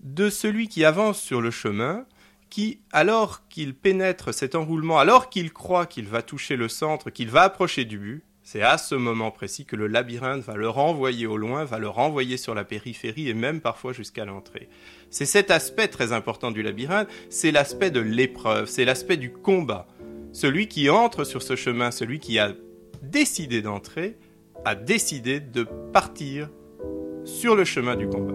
de 0.00 0.30
celui 0.30 0.68
qui 0.68 0.84
avance 0.84 1.20
sur 1.20 1.40
le 1.40 1.50
chemin, 1.50 2.04
qui, 2.50 2.80
alors 2.92 3.46
qu'il 3.48 3.74
pénètre 3.74 4.32
cet 4.32 4.54
enroulement, 4.54 4.98
alors 4.98 5.28
qu'il 5.28 5.52
croit 5.52 5.86
qu'il 5.86 6.06
va 6.06 6.22
toucher 6.22 6.56
le 6.56 6.68
centre, 6.68 7.10
qu'il 7.10 7.28
va 7.28 7.42
approcher 7.42 7.84
du 7.84 7.98
but, 7.98 8.24
c'est 8.42 8.62
à 8.62 8.78
ce 8.78 8.94
moment 8.94 9.30
précis 9.30 9.66
que 9.66 9.76
le 9.76 9.88
labyrinthe 9.88 10.42
va 10.42 10.54
le 10.54 10.70
renvoyer 10.70 11.26
au 11.26 11.36
loin, 11.36 11.64
va 11.64 11.78
le 11.78 11.88
renvoyer 11.90 12.38
sur 12.38 12.54
la 12.54 12.64
périphérie 12.64 13.28
et 13.28 13.34
même 13.34 13.60
parfois 13.60 13.92
jusqu'à 13.92 14.24
l'entrée. 14.24 14.70
C'est 15.10 15.26
cet 15.26 15.50
aspect 15.50 15.88
très 15.88 16.12
important 16.12 16.50
du 16.50 16.62
labyrinthe, 16.62 17.08
c'est 17.28 17.50
l'aspect 17.50 17.90
de 17.90 18.00
l'épreuve, 18.00 18.66
c'est 18.66 18.86
l'aspect 18.86 19.18
du 19.18 19.30
combat. 19.30 19.86
Celui 20.32 20.68
qui 20.68 20.88
entre 20.88 21.24
sur 21.24 21.42
ce 21.42 21.56
chemin, 21.56 21.90
celui 21.90 22.20
qui 22.20 22.38
a 22.38 22.54
décidé 23.02 23.62
d'entrer, 23.62 24.16
a 24.64 24.74
décidé 24.74 25.40
de 25.40 25.64
partir 25.92 26.50
sur 27.24 27.54
le 27.54 27.64
chemin 27.64 27.96
du 27.96 28.08
combat. 28.08 28.34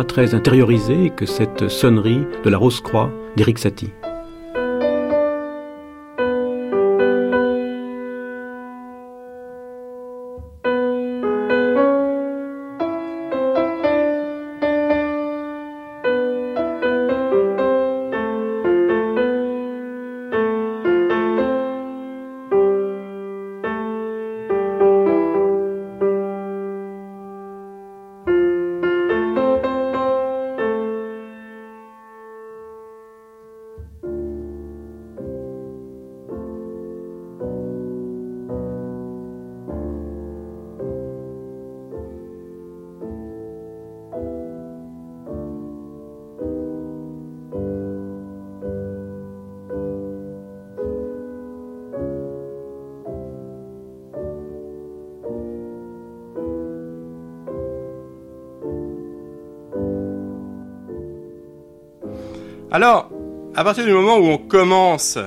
Très 0.00 0.34
intériorisé 0.34 1.12
que 1.14 1.26
cette 1.26 1.68
sonnerie 1.68 2.24
de 2.44 2.50
la 2.50 2.56
Rose-Croix 2.56 3.10
d'Éric 3.36 3.58
Satie. 3.58 3.92
Alors, 62.74 63.10
à 63.54 63.64
partir 63.64 63.84
du 63.84 63.92
moment 63.92 64.16
où 64.16 64.24
on 64.24 64.38
commence 64.38 65.18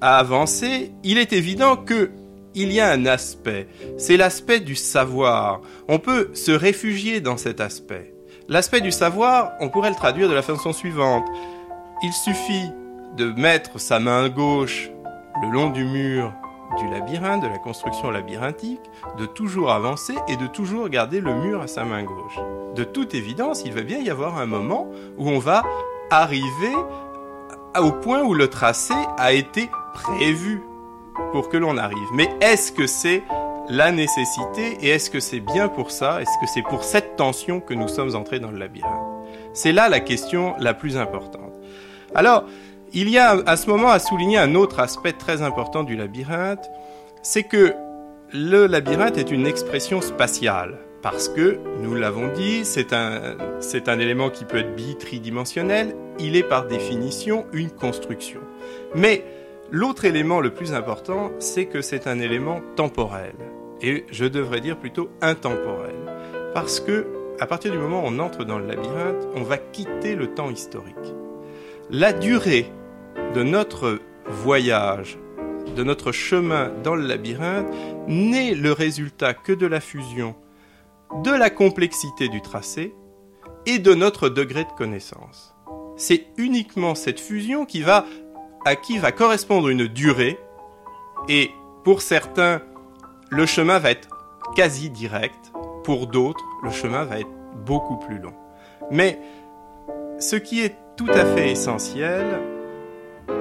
à 0.00 0.16
avancer, 0.16 0.92
il 1.02 1.18
est 1.18 1.34
évident 1.34 1.76
que 1.76 2.10
il 2.54 2.72
y 2.72 2.80
a 2.80 2.90
un 2.90 3.04
aspect, 3.04 3.68
c'est 3.98 4.16
l'aspect 4.16 4.60
du 4.60 4.74
savoir. 4.74 5.60
On 5.88 5.98
peut 5.98 6.30
se 6.32 6.52
réfugier 6.52 7.20
dans 7.20 7.36
cet 7.36 7.60
aspect. 7.60 8.14
L'aspect 8.48 8.80
du 8.80 8.92
savoir, 8.92 9.52
on 9.60 9.68
pourrait 9.68 9.90
le 9.90 9.96
traduire 9.96 10.26
de 10.26 10.34
la 10.34 10.40
façon 10.40 10.72
suivante. 10.72 11.26
Il 12.02 12.12
suffit 12.14 12.70
de 13.18 13.30
mettre 13.32 13.78
sa 13.78 14.00
main 14.00 14.30
gauche 14.30 14.88
le 15.42 15.50
long 15.50 15.68
du 15.68 15.84
mur 15.84 16.32
du 16.78 16.88
labyrinthe, 16.88 17.42
de 17.42 17.48
la 17.48 17.58
construction 17.58 18.10
labyrinthique, 18.10 18.80
de 19.18 19.26
toujours 19.26 19.70
avancer 19.70 20.14
et 20.28 20.36
de 20.36 20.46
toujours 20.46 20.88
garder 20.88 21.20
le 21.20 21.34
mur 21.34 21.60
à 21.60 21.66
sa 21.66 21.84
main 21.84 22.04
gauche. 22.04 22.38
De 22.74 22.84
toute 22.84 23.14
évidence, 23.14 23.64
il 23.66 23.72
va 23.72 23.82
bien 23.82 23.98
y 23.98 24.08
avoir 24.08 24.38
un 24.38 24.46
moment 24.46 24.88
où 25.18 25.28
on 25.28 25.38
va 25.38 25.62
arriver 26.10 26.74
au 27.80 27.92
point 27.92 28.22
où 28.22 28.34
le 28.34 28.48
tracé 28.48 28.94
a 29.18 29.32
été 29.32 29.68
prévu 29.94 30.62
pour 31.32 31.48
que 31.48 31.56
l'on 31.56 31.76
arrive. 31.76 32.08
Mais 32.12 32.28
est-ce 32.40 32.72
que 32.72 32.86
c'est 32.86 33.22
la 33.68 33.92
nécessité 33.92 34.78
et 34.80 34.90
est-ce 34.90 35.10
que 35.10 35.20
c'est 35.20 35.40
bien 35.40 35.68
pour 35.68 35.90
ça? 35.90 36.20
Est-ce 36.20 36.38
que 36.40 36.46
c'est 36.52 36.62
pour 36.62 36.84
cette 36.84 37.16
tension 37.16 37.60
que 37.60 37.74
nous 37.74 37.88
sommes 37.88 38.14
entrés 38.14 38.40
dans 38.40 38.50
le 38.50 38.58
labyrinthe? 38.58 39.26
C'est 39.52 39.72
là 39.72 39.88
la 39.88 40.00
question 40.00 40.54
la 40.58 40.74
plus 40.74 40.96
importante. 40.96 41.52
Alors, 42.14 42.44
il 42.92 43.08
y 43.08 43.18
a 43.18 43.30
à 43.46 43.56
ce 43.56 43.68
moment 43.68 43.88
à 43.88 43.98
souligner 43.98 44.38
un 44.38 44.54
autre 44.54 44.80
aspect 44.80 45.12
très 45.12 45.42
important 45.42 45.82
du 45.82 45.96
labyrinthe, 45.96 46.64
c'est 47.22 47.42
que 47.42 47.74
le 48.32 48.66
labyrinthe 48.66 49.18
est 49.18 49.30
une 49.30 49.46
expression 49.46 50.00
spatiale 50.00 50.78
parce 51.04 51.28
que, 51.28 51.58
nous 51.82 51.94
l'avons 51.94 52.32
dit, 52.32 52.64
c'est 52.64 52.94
un, 52.94 53.36
un 53.86 53.98
élément 53.98 54.30
qui 54.30 54.46
peut 54.46 54.56
être 54.56 54.74
bitridimensionnel, 54.74 55.94
il 56.18 56.34
est 56.34 56.42
par 56.42 56.66
définition 56.66 57.44
une 57.52 57.70
construction. 57.70 58.40
Mais 58.94 59.22
l'autre 59.70 60.06
élément 60.06 60.40
le 60.40 60.54
plus 60.54 60.72
important, 60.72 61.30
c'est 61.40 61.66
que 61.66 61.82
c'est 61.82 62.06
un 62.06 62.20
élément 62.20 62.62
temporel, 62.74 63.34
et 63.82 64.06
je 64.10 64.24
devrais 64.24 64.62
dire 64.62 64.78
plutôt 64.78 65.10
intemporel, 65.20 65.94
parce 66.54 66.80
que 66.80 67.06
à 67.38 67.46
partir 67.46 67.70
du 67.70 67.76
moment 67.76 68.02
où 68.02 68.06
on 68.06 68.18
entre 68.18 68.46
dans 68.46 68.58
le 68.58 68.66
labyrinthe, 68.66 69.28
on 69.34 69.42
va 69.42 69.58
quitter 69.58 70.14
le 70.14 70.28
temps 70.28 70.50
historique. 70.50 70.94
La 71.90 72.14
durée 72.14 72.72
de 73.34 73.42
notre 73.42 73.98
voyage 74.26 75.18
de 75.76 75.82
notre 75.82 76.12
chemin 76.12 76.70
dans 76.82 76.94
le 76.94 77.06
labyrinthe 77.06 77.66
n'est 78.06 78.54
le 78.54 78.72
résultat 78.72 79.34
que 79.34 79.52
de 79.52 79.66
la 79.66 79.80
fusion 79.80 80.34
de 81.22 81.30
la 81.30 81.50
complexité 81.50 82.28
du 82.28 82.40
tracé 82.40 82.94
et 83.66 83.78
de 83.78 83.94
notre 83.94 84.28
degré 84.28 84.64
de 84.64 84.72
connaissance. 84.76 85.54
C'est 85.96 86.26
uniquement 86.36 86.94
cette 86.94 87.20
fusion 87.20 87.64
qui 87.64 87.82
va, 87.82 88.04
à 88.64 88.74
qui 88.76 88.98
va 88.98 89.12
correspondre 89.12 89.68
une 89.68 89.86
durée 89.86 90.38
et 91.28 91.50
pour 91.84 92.02
certains, 92.02 92.62
le 93.30 93.46
chemin 93.46 93.78
va 93.78 93.90
être 93.90 94.08
quasi 94.56 94.90
direct, 94.90 95.52
pour 95.84 96.06
d'autres, 96.06 96.44
le 96.62 96.70
chemin 96.70 97.04
va 97.04 97.20
être 97.20 97.30
beaucoup 97.64 97.96
plus 97.96 98.18
long. 98.18 98.34
Mais 98.90 99.18
ce 100.18 100.36
qui 100.36 100.62
est 100.62 100.76
tout 100.96 101.10
à 101.10 101.24
fait 101.24 101.50
essentiel, 101.50 102.40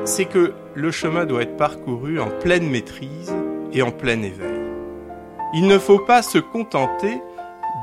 c'est 0.06 0.26
que 0.26 0.54
le 0.76 0.92
chemin 0.92 1.26
doit 1.26 1.42
être 1.42 1.58
parcouru 1.58 2.20
en 2.20 2.30
pleine 2.30 2.70
maîtrise 2.70 3.34
et 3.72 3.82
en 3.82 3.92
plein 3.92 4.22
éveil. 4.22 4.62
Il 5.54 5.68
ne 5.68 5.78
faut 5.78 6.00
pas 6.00 6.22
se 6.22 6.38
contenter 6.38 7.22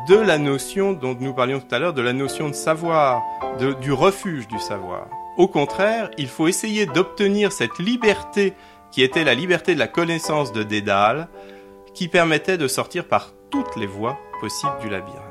de 0.09 0.17
la 0.17 0.39
notion 0.39 0.93
dont 0.93 1.17
nous 1.19 1.35
parlions 1.35 1.61
tout 1.61 1.75
à 1.75 1.79
l'heure, 1.79 1.93
de 1.93 2.03
la 2.03 2.13
notion 2.13 2.49
de 2.49 2.55
savoir, 2.55 3.23
du 3.81 3.93
refuge 3.93 4.49
du 4.49 4.59
savoir. 4.59 5.09
Au 5.37 5.49
contraire, 5.49 6.11
il 6.19 6.29
faut 6.29 6.49
essayer 6.49 6.87
d'obtenir 6.87 7.53
cette 7.53 7.79
liberté 7.79 8.55
qui 8.91 9.03
était 9.03 9.25
la 9.25 9.35
liberté 9.35 9.75
de 9.75 9.79
la 9.79 9.89
connaissance 9.89 10.53
de 10.53 10.63
Dédale, 10.63 11.29
qui 11.95 12.09
permettait 12.09 12.59
de 12.59 12.69
sortir 12.69 13.07
par 13.07 13.33
toutes 13.51 13.77
les 13.77 13.87
voies 13.87 14.19
possibles 14.41 14.79
du 14.81 14.89
labyrinthe. 14.89 15.30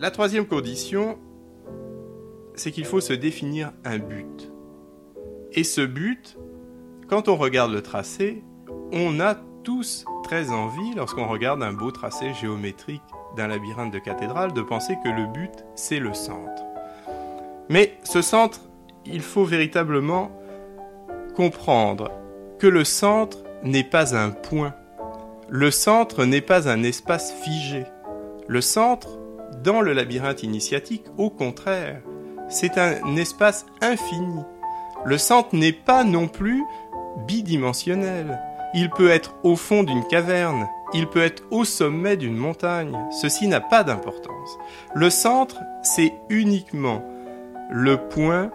La 0.00 0.10
troisième 0.10 0.46
condition, 0.46 1.18
c'est 2.54 2.70
qu'il 2.70 2.86
faut 2.86 3.02
se 3.02 3.12
définir 3.12 3.72
un 3.84 3.98
but. 3.98 4.50
Et 5.52 5.62
ce 5.62 5.82
but, 5.82 6.38
quand 7.06 7.28
on 7.28 7.36
regarde 7.36 7.70
le 7.70 7.82
tracé, 7.82 8.42
on 8.92 9.20
a 9.20 9.34
tous 9.62 10.06
très 10.24 10.52
envie, 10.52 10.94
lorsqu'on 10.96 11.28
regarde 11.28 11.62
un 11.62 11.74
beau 11.74 11.90
tracé 11.90 12.32
géométrique 12.32 13.02
d'un 13.36 13.48
labyrinthe 13.48 13.92
de 13.92 13.98
cathédrale, 13.98 14.54
de 14.54 14.62
penser 14.62 14.96
que 15.04 15.10
le 15.10 15.26
but, 15.26 15.52
c'est 15.74 15.98
le 15.98 16.14
centre. 16.14 16.62
Mais 17.68 17.98
ce 18.02 18.22
centre, 18.22 18.62
il 19.04 19.20
faut 19.20 19.44
véritablement 19.44 20.30
comprendre 21.36 22.10
que 22.58 22.66
le 22.66 22.84
centre 22.84 23.44
n'est 23.64 23.84
pas 23.84 24.16
un 24.16 24.30
point. 24.30 24.74
Le 25.50 25.70
centre 25.70 26.24
n'est 26.24 26.40
pas 26.40 26.70
un 26.70 26.84
espace 26.84 27.34
figé. 27.34 27.84
Le 28.48 28.62
centre, 28.62 29.19
dans 29.62 29.80
le 29.80 29.92
labyrinthe 29.92 30.42
initiatique, 30.42 31.04
au 31.18 31.30
contraire, 31.30 32.00
c'est 32.48 32.78
un 32.78 33.16
espace 33.16 33.66
infini. 33.80 34.42
Le 35.04 35.18
centre 35.18 35.54
n'est 35.54 35.72
pas 35.72 36.04
non 36.04 36.28
plus 36.28 36.64
bidimensionnel. 37.26 38.40
Il 38.74 38.90
peut 38.90 39.10
être 39.10 39.34
au 39.42 39.56
fond 39.56 39.82
d'une 39.82 40.06
caverne, 40.06 40.68
il 40.92 41.06
peut 41.06 41.22
être 41.22 41.44
au 41.50 41.64
sommet 41.64 42.16
d'une 42.16 42.36
montagne. 42.36 42.96
Ceci 43.10 43.48
n'a 43.48 43.60
pas 43.60 43.84
d'importance. 43.84 44.58
Le 44.94 45.10
centre, 45.10 45.56
c'est 45.82 46.12
uniquement 46.28 47.04
le 47.70 47.96
point 47.96 48.50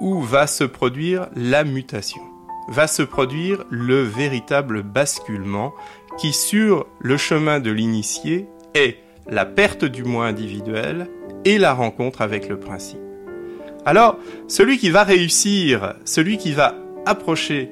où 0.00 0.20
va 0.20 0.46
se 0.46 0.64
produire 0.64 1.28
la 1.34 1.64
mutation, 1.64 2.22
va 2.68 2.86
se 2.86 3.02
produire 3.02 3.64
le 3.70 4.02
véritable 4.02 4.82
basculement 4.82 5.72
qui, 6.18 6.32
sur 6.32 6.86
le 7.00 7.16
chemin 7.16 7.60
de 7.60 7.70
l'initié, 7.70 8.48
est 8.74 8.98
la 9.28 9.44
perte 9.44 9.84
du 9.84 10.04
moi 10.04 10.26
individuel 10.26 11.08
et 11.44 11.58
la 11.58 11.72
rencontre 11.72 12.22
avec 12.22 12.48
le 12.48 12.58
principe. 12.58 13.00
Alors, 13.84 14.18
celui 14.48 14.78
qui 14.78 14.90
va 14.90 15.04
réussir, 15.04 15.94
celui 16.04 16.38
qui 16.38 16.52
va 16.52 16.74
approcher 17.06 17.70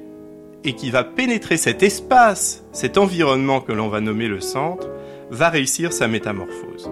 et 0.63 0.73
qui 0.73 0.89
va 0.89 1.03
pénétrer 1.03 1.57
cet 1.57 1.83
espace, 1.83 2.65
cet 2.71 2.97
environnement 2.97 3.61
que 3.61 3.71
l'on 3.71 3.89
va 3.89 4.01
nommer 4.01 4.27
le 4.27 4.39
centre, 4.39 4.89
va 5.29 5.49
réussir 5.49 5.93
sa 5.93 6.07
métamorphose. 6.07 6.89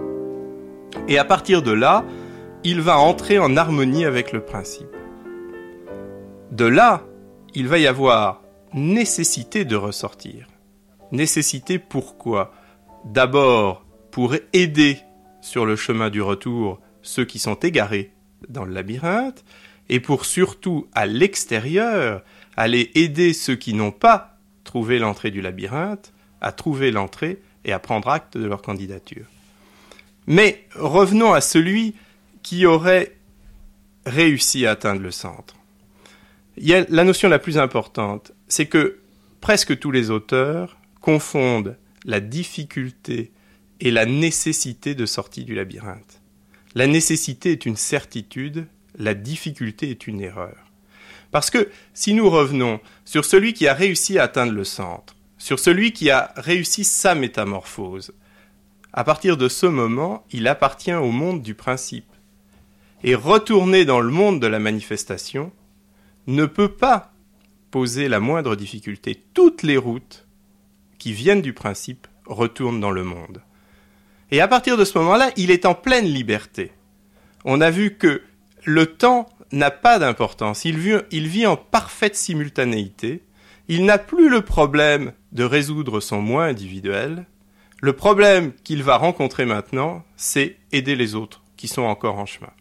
Et 1.08 1.18
à 1.18 1.26
partir 1.26 1.62
de 1.62 1.72
là, 1.72 2.04
il 2.64 2.82
va 2.82 2.98
entrer 2.98 3.40
en 3.40 3.58
harmonie 3.58 4.06
avec 4.06 4.32
le 4.32 4.42
principe. 4.42 4.88
De 6.52 6.66
là, 6.66 7.04
il 7.54 7.68
va 7.68 7.78
y 7.78 7.88
avoir 7.88 8.42
nécessité 8.74 9.66
de 9.66 9.76
ressortir. 9.76 10.48
Nécessité 11.12 11.80
pourquoi? 11.80 12.52
D'abord 13.06 13.85
pour 14.16 14.34
aider 14.54 15.00
sur 15.42 15.66
le 15.66 15.76
chemin 15.76 16.10
du 16.10 16.22
retour 16.22 16.80
ceux 17.02 17.26
qui 17.26 17.38
sont 17.38 17.56
égarés 17.56 18.14
dans 18.48 18.64
le 18.64 18.74
labyrinthe, 18.74 19.44
et 19.90 20.00
pour 20.00 20.24
surtout 20.24 20.88
à 20.94 21.06
l'extérieur 21.06 22.24
aller 22.56 22.92
aider 22.96 23.34
ceux 23.34 23.58
qui 23.58 23.74
n'ont 23.74 23.92
pas 23.92 24.38
trouvé 24.64 25.00
l'entrée 25.00 25.32
du 25.32 25.42
labyrinthe 25.42 26.14
à 26.40 26.54
trouver 26.54 26.92
l'entrée 26.92 27.42
et 27.66 27.74
à 27.74 27.80
prendre 27.80 28.08
acte 28.08 28.38
de 28.38 28.46
leur 28.46 28.62
candidature. 28.62 29.26
Mais 30.28 30.66
revenons 30.76 31.34
à 31.34 31.42
celui 31.42 31.94
qui 32.42 32.66
aurait 32.66 33.18
réussi 34.06 34.66
à 34.66 34.72
atteindre 34.72 35.02
le 35.02 35.12
centre. 35.12 35.58
La 36.56 37.04
notion 37.04 37.28
la 37.28 37.40
plus 37.40 37.58
importante, 37.58 38.32
c'est 38.48 38.68
que 38.68 39.00
presque 39.42 39.78
tous 39.78 39.92
les 39.92 40.10
auteurs 40.10 40.78
confondent 41.02 41.76
la 42.06 42.22
difficulté 42.22 43.34
et 43.80 43.92
la 43.92 44.06
nécessité 44.06 44.96
de 44.96 45.06
sortie 45.06 45.46
du 45.46 45.56
labyrinthe. 45.56 46.22
La 46.76 46.88
nécessité 46.88 47.52
est 47.52 47.66
une 47.66 47.78
certitude, 47.78 48.68
la 48.98 49.14
difficulté 49.14 49.90
est 49.90 50.08
une 50.08 50.22
erreur. 50.22 50.58
Parce 51.32 51.50
que 51.50 51.70
si 51.94 52.14
nous 52.14 52.30
revenons 52.30 52.80
sur 53.04 53.26
celui 53.26 53.54
qui 53.54 53.68
a 53.68 53.74
réussi 53.74 54.18
à 54.18 54.24
atteindre 54.24 54.54
le 54.54 54.64
centre, 54.64 55.16
sur 55.38 55.60
celui 55.60 55.92
qui 55.92 56.10
a 56.10 56.34
réussi 56.38 56.84
sa 56.84 57.16
métamorphose, 57.16 58.14
à 58.94 59.04
partir 59.04 59.36
de 59.36 59.50
ce 59.50 59.66
moment, 59.66 60.26
il 60.32 60.48
appartient 60.48 60.94
au 60.94 61.12
monde 61.12 61.42
du 61.42 61.54
principe. 61.54 62.06
Et 63.04 63.14
retourner 63.14 63.84
dans 63.84 64.00
le 64.00 64.10
monde 64.10 64.42
de 64.42 64.48
la 64.48 64.60
manifestation 64.60 65.52
ne 66.28 66.46
peut 66.46 66.72
pas 66.72 67.14
poser 67.72 68.08
la 68.08 68.22
moindre 68.22 68.56
difficulté. 68.56 69.22
Toutes 69.34 69.64
les 69.64 69.78
routes 69.78 70.26
qui 70.98 71.12
viennent 71.12 71.42
du 71.42 71.52
principe 71.54 72.08
retournent 72.26 72.80
dans 72.80 72.92
le 72.92 73.04
monde. 73.04 73.42
Et 74.32 74.42
à 74.42 74.48
partir 74.48 74.78
de 74.78 74.86
ce 74.86 74.98
moment-là, 74.98 75.30
il 75.38 75.52
est 75.52 75.66
en 75.66 75.76
pleine 75.76 76.06
liberté. 76.06 76.72
On 77.44 77.62
a 77.62 77.70
vu 77.70 77.96
que 77.96 78.22
le 78.64 78.86
temps 78.88 79.30
n'a 79.52 79.72
pas 79.72 80.00
d'importance, 80.00 80.66
il 80.66 80.78
vit, 80.78 81.46
en 81.46 81.56
parfaite 81.56 82.16
simultanéité, 82.16 83.24
il 83.68 83.86
n'a 83.86 83.98
plus 83.98 84.30
le 84.30 84.42
problème 84.42 85.14
de 85.32 85.44
résoudre 85.44 86.00
son 86.00 86.22
moi 86.22 86.46
individuel, 86.46 87.26
le 87.82 87.94
problème 87.94 88.52
qu'il 88.64 88.84
va 88.84 88.98
rencontrer 88.98 89.46
maintenant, 89.46 90.04
c'est 90.18 90.58
aider 90.72 90.96
les 90.96 91.14
autres 91.14 91.44
qui 91.58 91.68
sont 91.68 91.84
encore 91.84 92.18
en 92.18 92.26
chemin. 92.26 92.52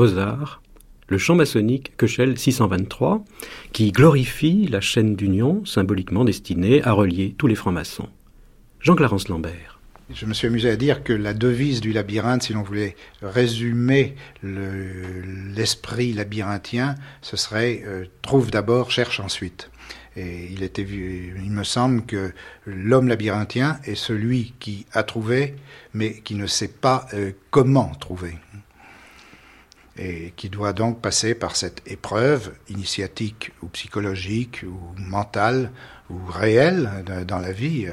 Mozart, 0.00 0.62
le 1.08 1.18
chant 1.18 1.34
maçonnique 1.34 1.94
Köchel 1.98 2.38
623, 2.38 3.22
qui 3.74 3.92
glorifie 3.92 4.66
la 4.66 4.80
chaîne 4.80 5.14
d'union 5.14 5.62
symboliquement 5.66 6.24
destinée 6.24 6.82
à 6.84 6.92
relier 6.92 7.34
tous 7.36 7.46
les 7.46 7.54
francs-maçons. 7.54 8.08
Jean-Clarence 8.80 9.28
Lambert. 9.28 9.78
Je 10.10 10.24
me 10.24 10.32
suis 10.32 10.46
amusé 10.46 10.70
à 10.70 10.76
dire 10.76 11.04
que 11.04 11.12
la 11.12 11.34
devise 11.34 11.82
du 11.82 11.92
labyrinthe, 11.92 12.44
si 12.44 12.54
l'on 12.54 12.62
voulait 12.62 12.96
résumer 13.20 14.14
l'esprit 14.42 16.14
labyrinthien, 16.14 16.94
ce 17.20 17.36
serait 17.36 17.82
euh, 17.84 18.06
trouve 18.22 18.50
d'abord, 18.50 18.90
cherche 18.90 19.20
ensuite. 19.20 19.70
Et 20.16 20.48
il 20.50 20.62
était 20.62 20.80
il 20.80 21.50
me 21.50 21.62
semble 21.62 22.06
que 22.06 22.32
l'homme 22.64 23.06
labyrinthien 23.06 23.78
est 23.84 23.96
celui 23.96 24.54
qui 24.60 24.86
a 24.94 25.02
trouvé, 25.02 25.56
mais 25.92 26.20
qui 26.20 26.36
ne 26.36 26.46
sait 26.46 26.68
pas 26.68 27.06
euh, 27.12 27.32
comment 27.50 27.92
trouver 27.96 28.32
et 30.00 30.32
qui 30.34 30.48
doit 30.48 30.72
donc 30.72 31.02
passer 31.02 31.34
par 31.34 31.56
cette 31.56 31.82
épreuve 31.86 32.52
initiatique 32.70 33.52
ou 33.62 33.68
psychologique 33.68 34.64
ou 34.66 34.98
mentale 34.98 35.70
ou 36.08 36.16
réelle 36.26 37.04
dans 37.28 37.38
la 37.38 37.52
vie. 37.52 37.86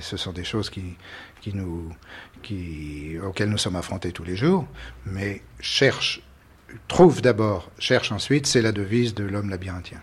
Ce 0.00 0.16
sont 0.16 0.32
des 0.32 0.44
choses 0.44 0.68
qui, 0.68 0.96
qui 1.40 1.54
nous, 1.54 1.88
qui, 2.42 3.16
auxquelles 3.24 3.48
nous 3.48 3.58
sommes 3.58 3.76
affrontés 3.76 4.12
tous 4.12 4.24
les 4.24 4.36
jours, 4.36 4.66
mais 5.06 5.40
cherche, 5.60 6.20
trouve 6.88 7.22
d'abord, 7.22 7.70
cherche 7.78 8.10
ensuite, 8.12 8.46
c'est 8.46 8.62
la 8.62 8.72
devise 8.72 9.14
de 9.14 9.24
l'homme 9.24 9.50
labyrinthien. 9.50 10.02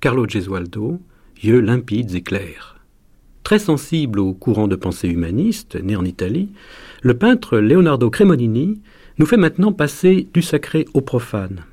Carlo 0.00 0.26
Gesualdo, 0.26 0.98
yeux 1.42 1.60
limpides 1.60 2.14
et 2.14 2.22
clairs. 2.22 2.78
Très 3.42 3.58
sensible 3.58 4.18
au 4.18 4.32
courant 4.32 4.66
de 4.66 4.74
pensée 4.74 5.08
humaniste, 5.08 5.76
né 5.82 5.94
en 5.94 6.06
Italie, 6.06 6.48
le 7.02 7.18
peintre 7.18 7.58
Leonardo 7.58 8.08
Cremonini 8.08 8.80
nous 9.18 9.26
fait 9.26 9.36
maintenant 9.36 9.72
passer 9.74 10.26
du 10.32 10.40
sacré 10.40 10.86
au 10.94 11.02
profane, 11.02 11.64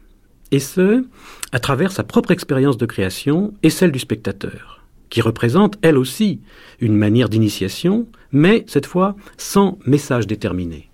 et 0.51 0.59
ce, 0.59 1.05
à 1.53 1.59
travers 1.61 1.93
sa 1.93 2.03
propre 2.03 2.31
expérience 2.31 2.75
de 2.75 2.85
création 2.85 3.53
et 3.63 3.69
celle 3.69 3.93
du 3.93 3.99
spectateur, 3.99 4.83
qui 5.09 5.21
représente, 5.21 5.77
elle 5.81 5.97
aussi, 5.97 6.41
une 6.81 6.97
manière 6.97 7.29
d'initiation, 7.29 8.07
mais 8.33 8.65
cette 8.67 8.87
fois 8.87 9.15
sans 9.37 9.79
message 9.85 10.27
déterminé. 10.27 10.89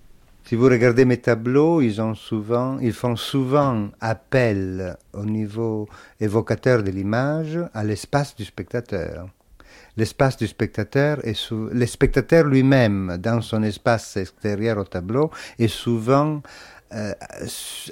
Si 0.46 0.56
vous 0.56 0.66
regardez 0.66 1.06
mes 1.06 1.18
tableaux, 1.18 1.82
ils, 1.82 1.94
font 2.94 3.16
souvent 3.16 3.90
appel 4.02 4.98
au 5.14 5.24
niveau 5.24 5.88
évocateur 6.20 6.84
de 6.84 6.92
l'image 6.92 7.60
à 7.74 7.84
l'espace 7.86 8.36
du 8.36 8.44
spectateur. 8.44 9.30
L'espace 9.96 10.36
du 10.36 10.48
spectateur 10.48 11.26
est 11.26 11.50
le 11.52 11.86
spectateur 11.86 12.46
lui-même, 12.46 13.18
dans 13.20 13.42
son 13.42 13.64
espace 13.64 14.18
extérieur 14.18 14.78
au 14.80 14.84
tableau, 14.84 15.32
est 15.60 15.70
souvent 15.70 16.42
euh, 16.94 17.14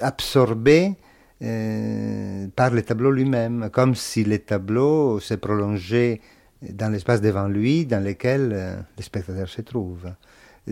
absorbé 0.02 0.94
euh, 1.42 2.48
par 2.54 2.70
le 2.70 2.82
tableau 2.82 3.10
lui-même, 3.12 3.70
comme 3.72 3.94
si 3.94 4.24
le 4.24 4.38
tableau 4.38 5.20
s'est 5.20 5.38
prolongé 5.38 6.20
dans 6.60 6.92
l'espace 6.92 7.22
devant 7.22 7.48
lui, 7.48 7.86
dans 7.86 8.04
lequel 8.04 8.50
euh, 8.52 8.76
le 8.98 9.02
spectateur 9.02 9.48
se 9.48 9.62
trouve. 9.62 10.12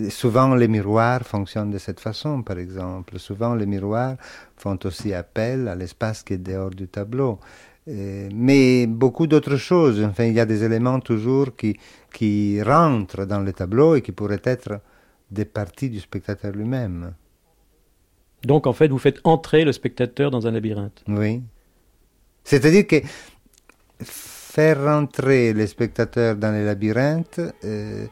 Souvent, 0.08 0.54
les 0.54 0.68
miroirs 0.68 1.22
fonctionnent 1.22 1.72
de 1.72 1.78
cette 1.78 1.98
façon, 1.98 2.42
par 2.42 2.58
exemple. 2.58 3.18
Souvent, 3.18 3.54
les 3.54 3.66
miroirs 3.66 4.16
font 4.56 4.78
aussi 4.84 5.12
appel 5.12 5.66
à 5.66 5.74
l'espace 5.74 6.22
qui 6.22 6.34
est 6.34 6.38
dehors 6.38 6.70
du 6.70 6.86
tableau. 6.86 7.40
Euh, 7.88 8.28
mais 8.32 8.86
beaucoup 8.86 9.26
d'autres 9.26 9.56
choses. 9.56 10.00
Enfin, 10.04 10.24
il 10.24 10.34
y 10.34 10.40
a 10.40 10.46
des 10.46 10.62
éléments 10.62 11.00
toujours 11.00 11.56
qui, 11.56 11.76
qui 12.12 12.62
rentrent 12.62 13.24
dans 13.24 13.40
le 13.40 13.52
tableau 13.52 13.96
et 13.96 14.02
qui 14.02 14.12
pourraient 14.12 14.42
être 14.44 14.80
des 15.30 15.44
parties 15.44 15.90
du 15.90 15.98
spectateur 15.98 16.52
lui-même. 16.52 17.14
Donc, 18.44 18.68
en 18.68 18.72
fait, 18.72 18.88
vous 18.88 18.98
faites 18.98 19.18
entrer 19.24 19.64
le 19.64 19.72
spectateur 19.72 20.30
dans 20.30 20.46
un 20.46 20.52
labyrinthe. 20.52 21.02
Oui. 21.08 21.42
C'est-à-dire 22.44 22.86
que 22.86 22.96
faire 24.02 24.84
rentrer 24.84 25.52
le 25.52 25.66
spectateur 25.66 26.36
dans 26.36 26.52
le 26.52 26.64
labyrinthe 26.64 27.40
euh, 27.64 28.06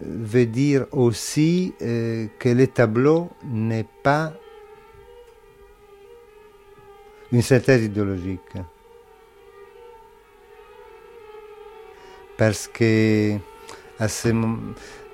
veut 0.00 0.46
dire 0.46 0.86
aussi 0.92 1.74
euh, 1.82 2.26
que 2.38 2.48
le 2.48 2.66
tableau 2.66 3.30
n'est 3.44 3.86
pas 4.02 4.32
une 7.30 7.42
synthèse 7.42 7.84
idéologique. 7.84 8.40
Parce 12.36 12.68
que, 12.68 13.36
à 13.98 14.08
ce 14.08 14.28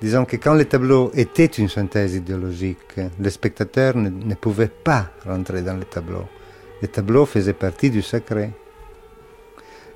disons 0.01 0.25
que 0.25 0.37
quand 0.37 0.53
le 0.53 0.65
tableau 0.65 1.11
était 1.13 1.45
une 1.45 1.69
synthèse 1.69 2.15
idéologique, 2.15 2.95
le 3.19 3.29
spectateur 3.29 3.95
ne, 3.95 4.09
ne 4.09 4.35
pouvait 4.35 4.69
pas 4.69 5.11
rentrer 5.25 5.61
dans 5.61 5.77
le 5.77 5.85
tableau. 5.85 6.25
Le 6.81 6.87
tableau 6.87 7.25
faisait 7.25 7.53
partie 7.53 7.89
du 7.89 8.01
sacré. 8.01 8.51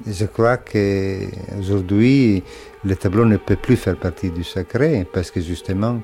Je 0.05 0.25
crois 0.25 0.57
qu'aujourd'hui, 0.57 2.43
le 2.83 2.95
tableau 2.95 3.23
ne 3.23 3.37
peut 3.37 3.55
plus 3.55 3.77
faire 3.77 3.95
partie 3.95 4.31
du 4.31 4.43
sacré 4.43 5.07
parce 5.13 5.31
que 5.31 5.39
justement, 5.39 6.01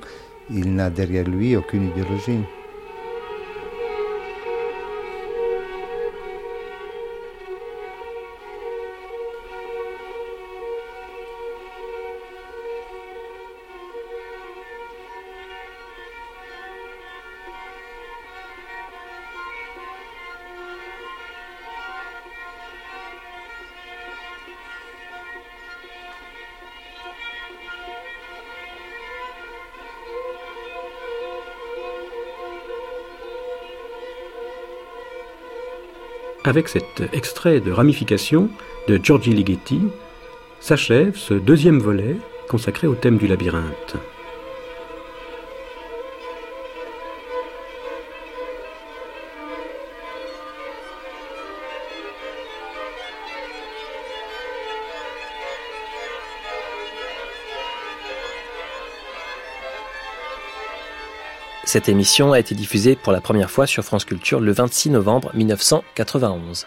il 0.49 0.73
n'a 0.73 0.89
derrière 0.89 1.27
lui 1.27 1.57
aucune 1.57 1.89
idéologie. 1.89 2.39
Avec 36.49 36.67
cet 36.67 37.03
extrait 37.13 37.59
de 37.59 37.71
ramification 37.71 38.49
de 38.87 38.99
Giorgi 39.01 39.33
Ligeti, 39.33 39.81
s'achève 40.59 41.15
ce 41.15 41.35
deuxième 41.35 41.77
volet 41.77 42.15
consacré 42.47 42.87
au 42.87 42.95
thème 42.95 43.19
du 43.19 43.27
labyrinthe. 43.27 43.97
Cette 61.71 61.87
émission 61.87 62.33
a 62.33 62.39
été 62.39 62.55
diffusée 62.55 62.95
pour 62.95 63.13
la 63.13 63.21
première 63.21 63.51
fois 63.51 63.67
sur 63.67 63.83
France 63.83 64.03
Culture 64.03 64.39
le 64.39 64.51
26 64.51 64.89
novembre 64.89 65.29
1991. 65.35 66.65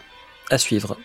À 0.48 0.58
suivre. 0.58 0.96